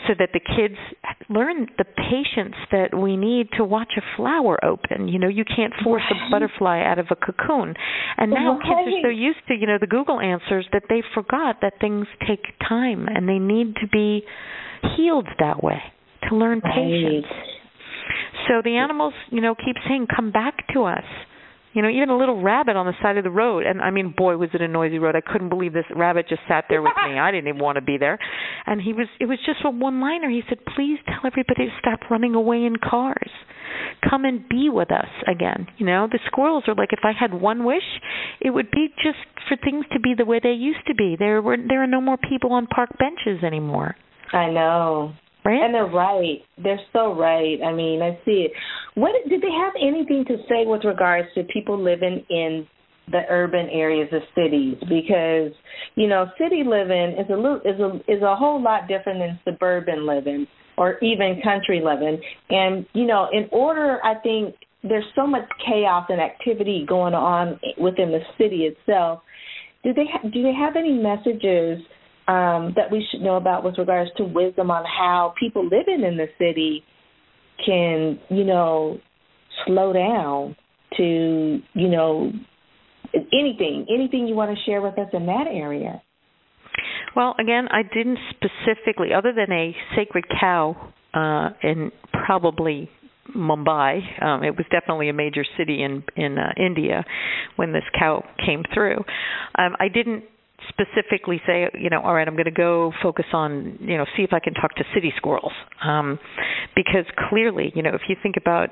[0.08, 0.80] so that the kids
[1.30, 5.08] learn the patience that we need to watch a flower open.
[5.08, 6.22] You know, you can't force right.
[6.28, 7.74] a butterfly out of a cocoon.
[8.18, 8.64] And now right.
[8.64, 12.08] kids are so used to, you know, the Google answers that they forgot that things
[12.28, 14.24] take time and they need to be
[14.96, 15.82] healed that way
[16.30, 16.74] to learn right.
[16.74, 17.26] patience.
[18.48, 21.04] So the animals, you know, keep saying, "Come back to us."
[21.74, 24.13] You know, even a little rabbit on the side of the road, and I mean,
[24.15, 25.15] boy, was it a noisy road.
[25.15, 27.20] I couldn't believe this rabbit just sat there with me.
[27.20, 28.17] I didn't even want to be there.
[28.65, 30.30] And he was, it was just a one-liner.
[30.30, 33.32] He said, "Please tell everybody to stop running away in cars.
[34.09, 37.34] Come and be with us again." You know, the squirrels are like, if I had
[37.34, 37.86] one wish,
[38.41, 41.15] it would be just for things to be the way they used to be.
[41.20, 43.95] There were, there are no more people on park benches anymore.
[44.34, 45.13] I know.
[45.46, 45.62] Right?
[45.64, 46.42] And they're right.
[46.62, 47.58] They're so right.
[47.66, 48.52] I mean, I see it.
[48.96, 52.68] What did they have anything to say with regards to people living in
[53.12, 54.76] the urban areas of cities?
[54.82, 55.54] Because
[55.96, 59.40] you know, city living is a little is a is a whole lot different than
[59.46, 60.46] suburban living
[60.78, 62.20] or even country living.
[62.50, 67.60] And you know, in order, I think there's so much chaos and activity going on
[67.78, 69.22] within the city itself.
[69.84, 71.82] Do they ha- do they have any messages?
[72.30, 76.16] Um, that we should know about with regards to wisdom on how people living in
[76.16, 76.84] the city
[77.66, 79.00] can, you know,
[79.66, 80.56] slow down
[80.98, 82.32] to, you know,
[83.34, 86.04] anything, anything you want to share with us in that area.
[87.16, 92.92] Well, again, I didn't specifically, other than a sacred cow uh, in probably
[93.36, 94.24] Mumbai.
[94.24, 97.06] Um, it was definitely a major city in in uh, India
[97.58, 98.98] when this cow came through.
[99.56, 100.24] Um, I didn't
[100.70, 104.24] specifically say, you know, all right, I'm going to go focus on, you know, see
[104.24, 105.51] if I can talk to city squirrels,
[105.84, 106.20] um,
[106.76, 108.70] because clearly, you know, if you think about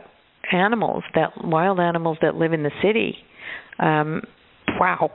[0.51, 3.15] animals that wild animals that live in the city,
[3.79, 4.21] um,
[4.79, 5.09] wow.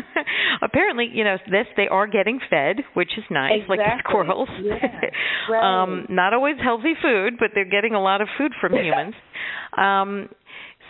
[0.62, 3.76] Apparently, you know, this they are getting fed, which is nice, exactly.
[3.76, 4.48] like the squirrels.
[4.62, 4.74] Yeah.
[5.46, 5.82] Right.
[5.82, 9.14] um, not always healthy food, but they're getting a lot of food from humans.
[9.76, 10.30] um,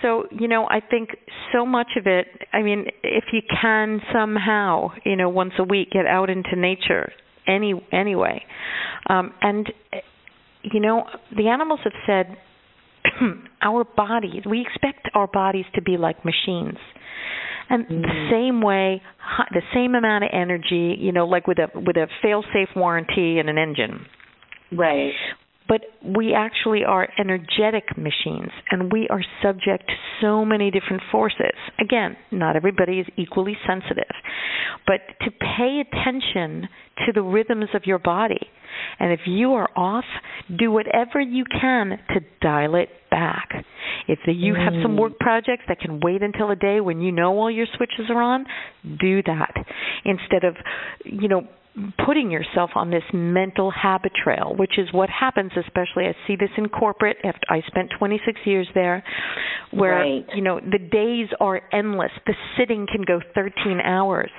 [0.03, 1.11] so you know i think
[1.53, 5.91] so much of it i mean if you can somehow you know once a week
[5.91, 7.13] get out into nature
[7.47, 8.43] any anyway.
[9.09, 9.73] Um and
[10.63, 11.05] you know
[11.37, 12.37] the animals have said
[13.63, 16.79] our bodies we expect our bodies to be like machines.
[17.71, 18.03] And mm.
[18.03, 19.03] the same way
[19.51, 23.39] the same amount of energy you know like with a with a fail safe warranty
[23.39, 24.07] and an engine.
[24.73, 25.13] Right
[25.69, 31.55] but we actually are energetic machines and we are subject to so many different forces.
[31.81, 34.13] Again, not everybody is equally sensitive,
[34.87, 36.69] but to pay attention
[37.07, 38.41] to the rhythms of your body.
[38.99, 40.05] And if you are off,
[40.59, 43.51] do whatever you can to dial it back.
[44.09, 45.01] If you have some mm.
[45.01, 48.21] work projects that can wait until a day when you know all your switches are
[48.21, 48.45] on,
[49.01, 49.55] do that.
[50.05, 50.57] Instead of,
[51.05, 51.47] you know,
[52.07, 56.51] putting yourself on this mental habit trail, which is what happens, especially I see this
[56.57, 57.17] in corporate.
[57.25, 59.03] After I spent 26 years there,
[59.73, 60.25] where right.
[60.35, 62.13] you know the days are endless.
[62.27, 64.31] The sitting can go 13 hours.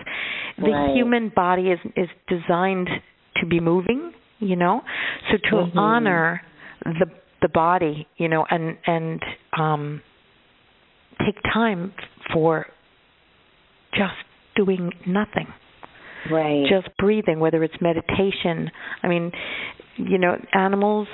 [0.57, 0.95] The right.
[0.95, 2.89] human body is is designed
[3.37, 4.81] to be moving, you know.
[5.29, 5.77] So to mm-hmm.
[5.77, 6.41] honor
[6.83, 7.07] the
[7.41, 9.21] the body, you know, and and
[9.57, 10.01] um
[11.19, 11.93] take time
[12.33, 12.65] for
[13.93, 14.13] just
[14.55, 15.47] doing nothing
[16.31, 18.69] right just breathing whether it's meditation
[19.03, 19.31] i mean
[19.97, 21.07] you know animals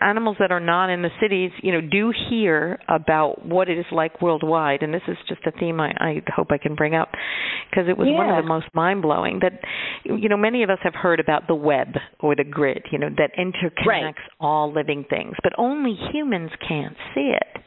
[0.00, 3.86] animals that are not in the cities, you know, do hear about what it is
[3.92, 7.10] like worldwide, and this is just a theme I, I hope I can bring up
[7.70, 8.16] because it was yeah.
[8.16, 9.40] one of the most mind blowing.
[9.42, 9.52] That
[10.04, 11.88] you know, many of us have heard about the web
[12.20, 14.14] or the grid, you know, that interconnects right.
[14.40, 17.62] all living things, but only humans can't see it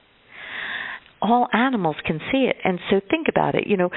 [1.26, 2.55] all animals can see it.
[2.63, 3.67] And so think about it.
[3.67, 3.89] You know,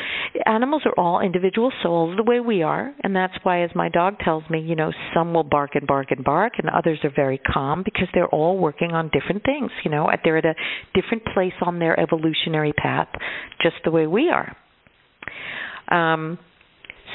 [0.46, 2.94] animals are all individual souls the way we are.
[3.02, 6.10] And that's why, as my dog tells me, you know, some will bark and bark
[6.10, 9.70] and bark, and others are very calm because they're all working on different things.
[9.84, 10.54] You know, they're at a
[10.94, 13.08] different place on their evolutionary path,
[13.62, 14.56] just the way we are.
[15.90, 16.38] Um,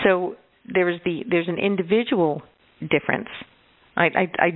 [0.03, 0.35] so
[0.71, 2.41] there's the there's an individual
[2.81, 3.29] difference
[3.95, 4.49] I, I, I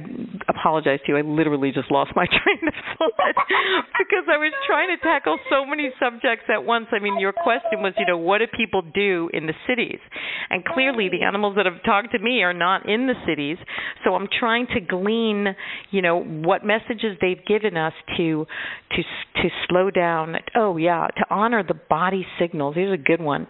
[0.49, 1.17] apologize to you.
[1.17, 3.11] I literally just lost my train of thought
[3.99, 6.87] because I was trying to tackle so many subjects at once.
[6.91, 9.99] I mean, your question was, you know, what do people do in the cities?
[10.49, 13.57] And clearly, the animals that have talked to me are not in the cities.
[14.03, 15.47] So I'm trying to glean,
[15.91, 18.45] you know, what messages they've given us to
[18.95, 19.03] to
[19.41, 20.35] to slow down.
[20.55, 22.73] Oh yeah, to honor the body signals.
[22.75, 23.45] Here's a good one.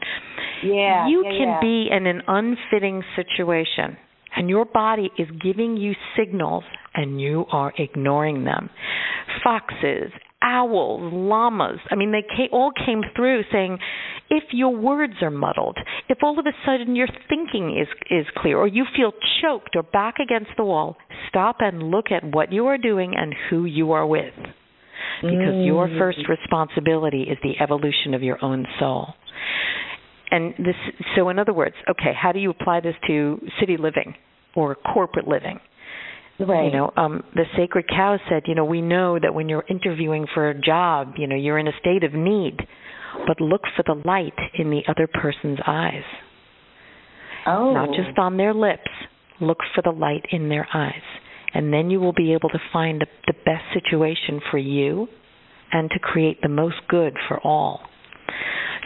[0.63, 1.59] Yeah, you yeah, can yeah.
[1.61, 3.97] be in an unfitting situation
[4.35, 6.63] and your body is giving you signals
[6.93, 8.69] and you are ignoring them.
[9.43, 10.11] Foxes,
[10.41, 13.77] owls, llamas, I mean, they all came through saying,
[14.29, 15.77] if your words are muddled,
[16.09, 19.83] if all of a sudden your thinking is is clear or you feel choked or
[19.83, 20.97] back against the wall,
[21.29, 24.33] stop and look at what you are doing and who you are with.
[25.21, 25.65] Because mm.
[25.65, 29.13] your first responsibility is the evolution of your own soul.
[30.29, 30.75] And this
[31.15, 34.15] so in other words, okay, how do you apply this to city living
[34.55, 35.59] or corporate living?
[36.39, 36.65] Right.
[36.65, 40.27] You know, um, the sacred cow said, you know, we know that when you're interviewing
[40.33, 42.57] for a job, you know, you're in a state of need
[43.25, 46.03] but look for the light in the other person's eyes.
[47.45, 47.73] Oh.
[47.73, 48.89] Not just on their lips.
[49.39, 51.01] Look for the light in their eyes.
[51.53, 55.07] And then you will be able to find the, the best situation for you
[55.71, 57.81] and to create the most good for all.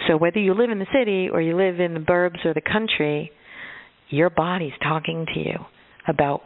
[0.07, 2.61] So whether you live in the city or you live in the burbs or the
[2.61, 3.31] country,
[4.09, 5.55] your body's talking to you
[6.07, 6.41] about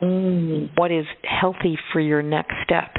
[0.78, 2.94] what is healthy for your next step.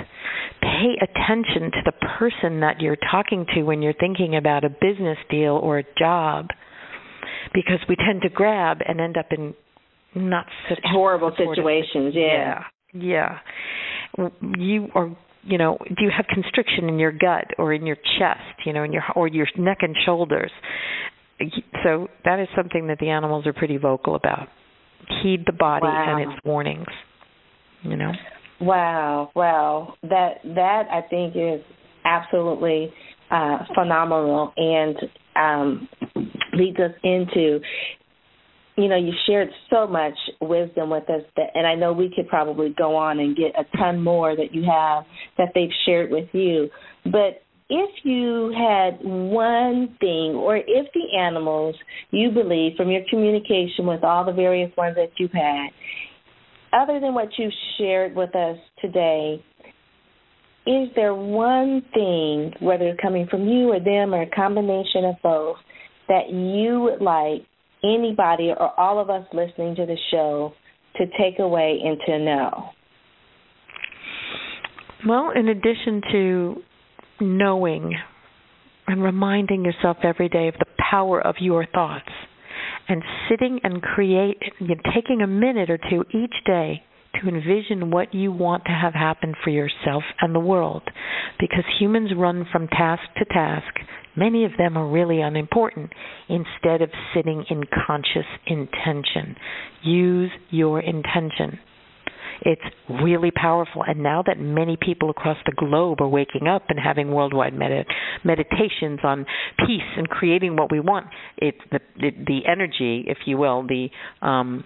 [0.62, 5.18] Pay attention to the person that you're talking to when you're thinking about a business
[5.30, 6.48] deal or a job
[7.52, 9.54] because we tend to grab and end up in
[10.14, 12.62] not such horrible situations yeah.
[12.94, 13.38] Yeah.
[14.56, 15.16] You are
[15.46, 18.82] you know do you have constriction in your gut or in your chest you know
[18.82, 20.50] in your or your neck and shoulders
[21.84, 24.48] so that is something that the animals are pretty vocal about
[25.22, 26.16] heed the body wow.
[26.18, 26.86] and its warnings
[27.82, 28.12] you know
[28.60, 29.94] Wow, wow.
[30.02, 31.60] That that I think is
[32.04, 32.92] absolutely
[33.30, 34.96] uh, phenomenal and
[35.36, 35.88] um,
[36.54, 37.60] leads us into
[38.76, 42.28] you know, you shared so much wisdom with us that and I know we could
[42.28, 45.04] probably go on and get a ton more that you have
[45.38, 46.68] that they've shared with you.
[47.04, 51.74] But if you had one thing or if the animals
[52.10, 55.68] you believe from your communication with all the various ones that you've had,
[56.72, 59.42] other than what you shared with us today,
[60.66, 65.56] is there one thing, whether coming from you or them or a combination of both,
[66.08, 67.46] that you would like
[67.86, 70.52] anybody or all of us listening to the show
[70.96, 72.70] to take away and to know?
[75.06, 76.56] Well, in addition to
[77.20, 77.94] knowing
[78.86, 82.08] and reminding yourself every day of the power of your thoughts,
[82.88, 86.82] and sitting and create, you know, taking a minute or two each day
[87.20, 90.82] to envision what you want to have happen for yourself and the world.
[91.38, 93.74] Because humans run from task to task,
[94.16, 95.92] many of them are really unimportant,
[96.28, 99.36] instead of sitting in conscious intention.
[99.82, 101.58] Use your intention.
[102.42, 102.62] It's
[103.02, 103.82] really powerful.
[103.82, 107.86] And now that many people across the globe are waking up and having worldwide med-
[108.24, 109.24] meditations on
[109.58, 111.06] peace and creating what we want,
[111.38, 113.88] it's the, the the energy, if you will, the
[114.20, 114.64] um,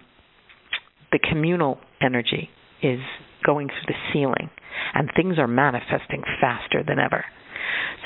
[1.13, 2.51] the communal energy
[2.83, 3.01] is
[3.45, 4.51] going through the ceiling,
[4.95, 7.25] and things are manifesting faster than ever.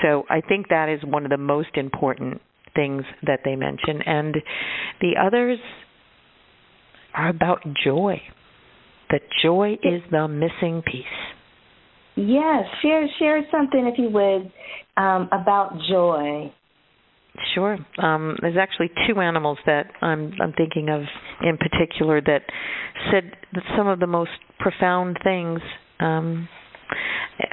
[0.02, 2.40] So I think that is one of the most important
[2.74, 4.36] things that they mention, and
[5.00, 5.58] the others
[7.14, 8.20] are about joy
[9.14, 11.04] that joy is the missing piece.
[12.16, 14.52] Yes, share share something if you would
[14.96, 16.52] um, about joy.
[17.54, 17.78] Sure.
[17.98, 21.02] Um, there's actually two animals that I'm I'm thinking of
[21.42, 22.42] in particular that
[23.10, 25.60] said that some of the most profound things.
[26.00, 26.48] Um,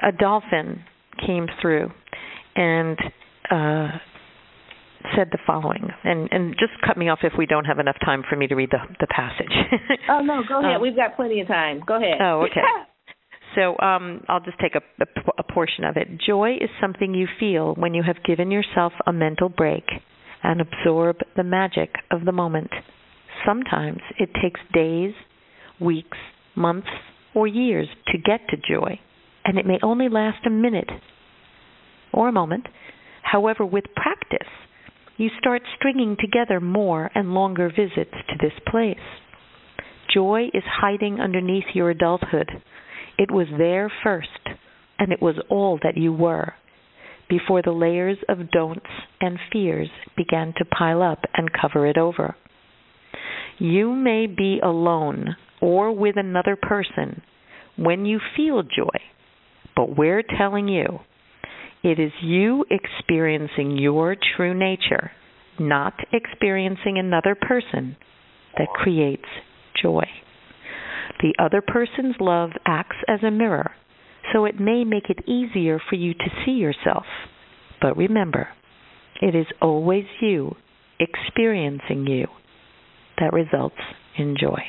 [0.03, 0.83] a dolphin
[1.25, 1.89] came through
[2.55, 2.97] and
[3.49, 3.87] uh,
[5.15, 8.23] said the following, and and just cut me off if we don't have enough time
[8.29, 9.51] for me to read the the passage.
[10.09, 10.75] oh no, go ahead.
[10.75, 11.81] Um, We've got plenty of time.
[11.85, 12.17] Go ahead.
[12.21, 12.61] Oh, okay.
[13.55, 15.07] So um, I'll just take a, a,
[15.39, 16.07] a portion of it.
[16.25, 19.83] Joy is something you feel when you have given yourself a mental break
[20.43, 22.71] and absorb the magic of the moment.
[23.45, 25.13] Sometimes it takes days,
[25.79, 26.17] weeks,
[26.55, 26.87] months,
[27.33, 28.99] or years to get to joy,
[29.45, 30.89] and it may only last a minute
[32.13, 32.67] or a moment.
[33.23, 34.49] However, with practice,
[35.17, 38.97] you start stringing together more and longer visits to this place.
[40.13, 42.49] Joy is hiding underneath your adulthood.
[43.21, 44.49] It was there first,
[44.97, 46.55] and it was all that you were,
[47.29, 48.89] before the layers of don'ts
[49.21, 52.35] and fears began to pile up and cover it over.
[53.59, 57.21] You may be alone or with another person
[57.77, 58.99] when you feel joy,
[59.75, 61.01] but we're telling you
[61.83, 65.11] it is you experiencing your true nature,
[65.59, 67.97] not experiencing another person,
[68.57, 69.29] that creates
[69.79, 70.05] joy.
[71.19, 73.71] The other person's love acts as a mirror,
[74.33, 77.05] so it may make it easier for you to see yourself.
[77.81, 78.47] But remember,
[79.21, 80.55] it is always you
[80.99, 82.27] experiencing you
[83.19, 83.75] that results
[84.17, 84.61] in joy.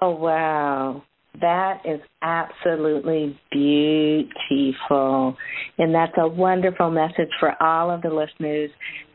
[0.00, 1.02] Oh, wow.
[1.40, 5.36] That is absolutely beautiful.
[5.78, 8.70] And that's a wonderful message for all of the listeners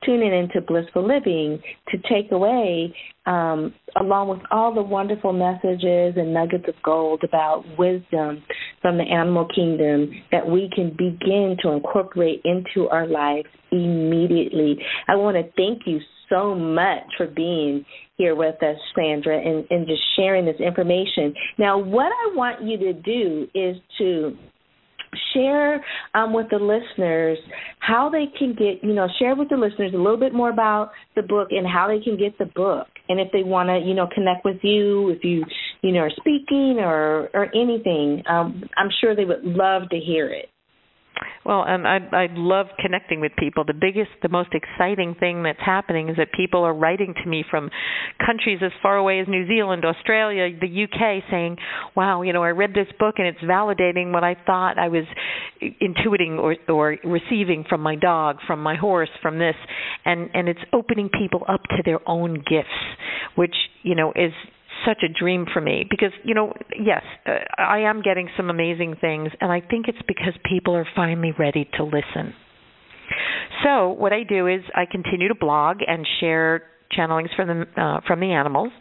[0.05, 2.93] tuning into Blissful Living to take away,
[3.25, 8.43] um, along with all the wonderful messages and nuggets of gold about wisdom
[8.81, 14.77] from the animal kingdom that we can begin to incorporate into our lives immediately.
[15.07, 15.99] I want to thank you
[16.29, 17.85] so much for being
[18.17, 21.33] here with us, Sandra, and, and just sharing this information.
[21.57, 24.37] Now, what I want you to do is to
[25.33, 27.37] share um, with the listeners
[27.79, 30.91] how they can get, you know, share with the listeners a little bit more about
[31.15, 32.87] the book and how they can get the book.
[33.07, 35.43] And if they want to, you know, connect with you, if you,
[35.81, 40.29] you know, are speaking or or anything, um, I'm sure they would love to hear
[40.29, 40.49] it.
[41.45, 43.63] Well, um, I I love connecting with people.
[43.65, 47.43] The biggest, the most exciting thing that's happening is that people are writing to me
[47.49, 47.69] from
[48.25, 51.57] countries as far away as New Zealand, Australia, the UK, saying,
[51.95, 55.05] "Wow, you know, I read this book and it's validating what I thought I was
[55.61, 59.55] intuiting or or receiving from my dog, from my horse, from this,"
[60.05, 62.79] and and it's opening people up to their own gifts,
[63.35, 64.33] which you know is
[64.85, 68.95] such a dream for me because you know yes uh, i am getting some amazing
[68.99, 72.33] things and i think it's because people are finally ready to listen.
[73.63, 76.63] So what i do is i continue to blog and share
[76.97, 78.71] channelings from the uh, from the animals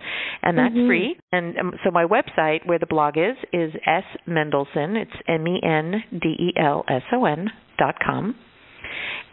[0.42, 0.88] and that's mm-hmm.
[0.88, 1.16] free.
[1.32, 5.60] And um, so my website where the blog is is s mendelson it's m e
[5.62, 8.34] n d e l s o n dot com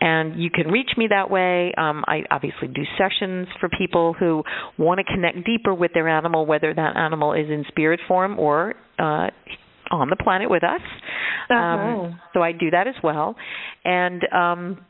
[0.02, 1.74] and you can reach me that way.
[1.78, 4.44] Um, I obviously do sessions for people who
[4.78, 8.76] want to connect deeper with their animal, whether that animal is in spirit form or
[9.00, 9.30] uh,
[9.92, 10.82] on the planet with us.
[11.50, 12.10] Um, uh-huh.
[12.34, 13.36] so I do that as well,
[13.84, 14.22] and.
[14.34, 14.86] Um,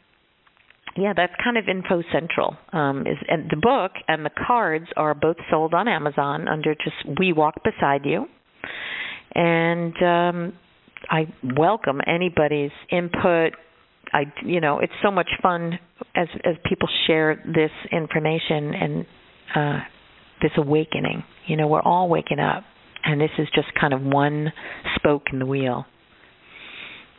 [0.97, 2.55] yeah, that's kind of info central.
[2.71, 7.19] Um, is and the book and the cards are both sold on Amazon under just
[7.19, 8.27] We Walk Beside You,
[9.33, 10.53] and um,
[11.09, 13.53] I welcome anybody's input,
[14.13, 15.79] I you know it's so much fun
[16.15, 19.05] as as people share this information and
[19.55, 19.79] uh,
[20.41, 21.23] this awakening.
[21.47, 22.63] You know, we're all waking up,
[23.03, 24.51] and this is just kind of one
[24.95, 25.85] spoke in the wheel.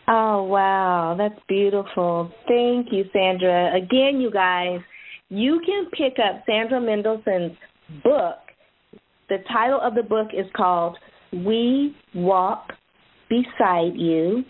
[0.09, 2.31] Oh wow, that's beautiful.
[2.47, 3.75] Thank you, Sandra.
[3.77, 4.81] Again, you guys,
[5.29, 7.57] you can pick up Sandra Mendelson's
[8.05, 8.39] book.
[9.29, 10.97] The title of the book is called
[11.33, 12.69] We Walk
[13.29, 14.45] Beside You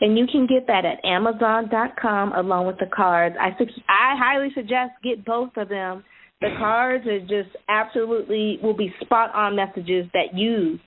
[0.00, 3.36] and you can get that at Amazon.com along with the cards.
[3.40, 3.50] I
[3.88, 6.04] I highly suggest get both of them.
[6.40, 10.78] The cards are just absolutely will be spot on messages that you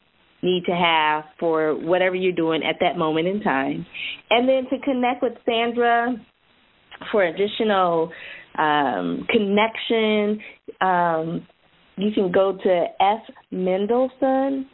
[0.42, 3.86] need to have for whatever you're doing at that moment in time.
[4.30, 6.16] And then to connect with Sandra
[7.12, 8.12] for additional
[8.58, 10.40] um, connection,
[10.80, 11.46] um,
[11.98, 12.86] you can go to
[13.54, 14.66] smendelson.com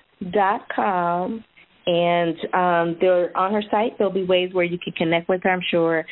[1.87, 5.49] and um, there on her site there'll be ways where you can connect with her.
[5.49, 6.05] I'm sure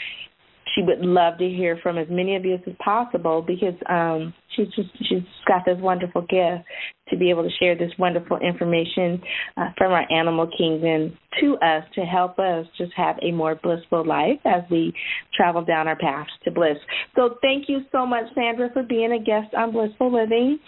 [0.73, 4.67] she would love to hear from as many of you as possible because um, she's
[4.75, 6.63] just she's got this wonderful gift
[7.09, 9.21] to be able to share this wonderful information
[9.57, 14.05] uh, from our animal kingdom to us to help us just have a more blissful
[14.05, 14.93] life as we
[15.35, 16.77] travel down our path to bliss.
[17.15, 20.59] So thank you so much, Sandra, for being a guest on Blissful Living.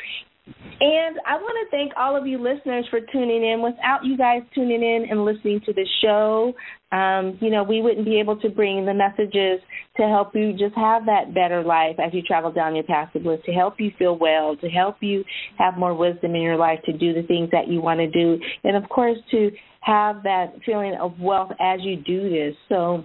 [0.80, 3.62] And I want to thank all of you listeners for tuning in.
[3.64, 6.54] Without you guys tuning in and listening to the show,
[6.92, 9.60] um, you know, we wouldn't be able to bring the messages
[9.98, 13.24] to help you just have that better life as you travel down your path of
[13.24, 15.24] bliss, to help you feel well, to help you
[15.58, 18.40] have more wisdom in your life to do the things that you want to do,
[18.64, 22.56] and of course to have that feeling of wealth as you do this.
[22.70, 23.04] So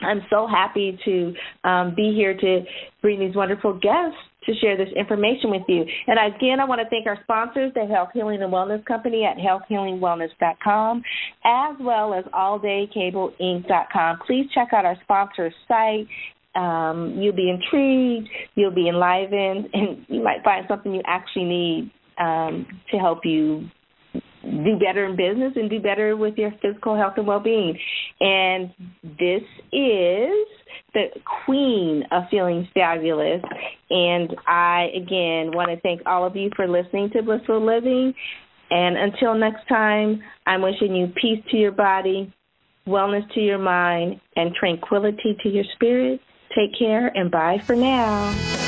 [0.00, 2.60] I'm so happy to um, be here to
[3.02, 5.84] bring these wonderful guests to share this information with you.
[6.06, 9.36] And again, I want to thank our sponsors, the Health Healing and Wellness Company at
[9.36, 11.02] healthhealingwellness.com,
[11.44, 14.18] as well as alldaykableInc.com.
[14.26, 16.06] Please check out our sponsor site.
[16.54, 21.90] Um, you'll be intrigued, you'll be enlivened, and you might find something you actually need
[22.18, 23.68] um, to help you
[24.42, 27.78] do better in business and do better with your physical health and well-being.
[28.20, 28.72] And
[29.02, 30.46] this is
[30.94, 31.06] the
[31.44, 33.42] queen of feeling fabulous.
[33.90, 38.14] And I, again, want to thank all of you for listening to Blissful Living.
[38.70, 42.32] And until next time, I'm wishing you peace to your body,
[42.86, 46.20] wellness to your mind, and tranquility to your spirit.
[46.54, 48.67] Take care and bye for now.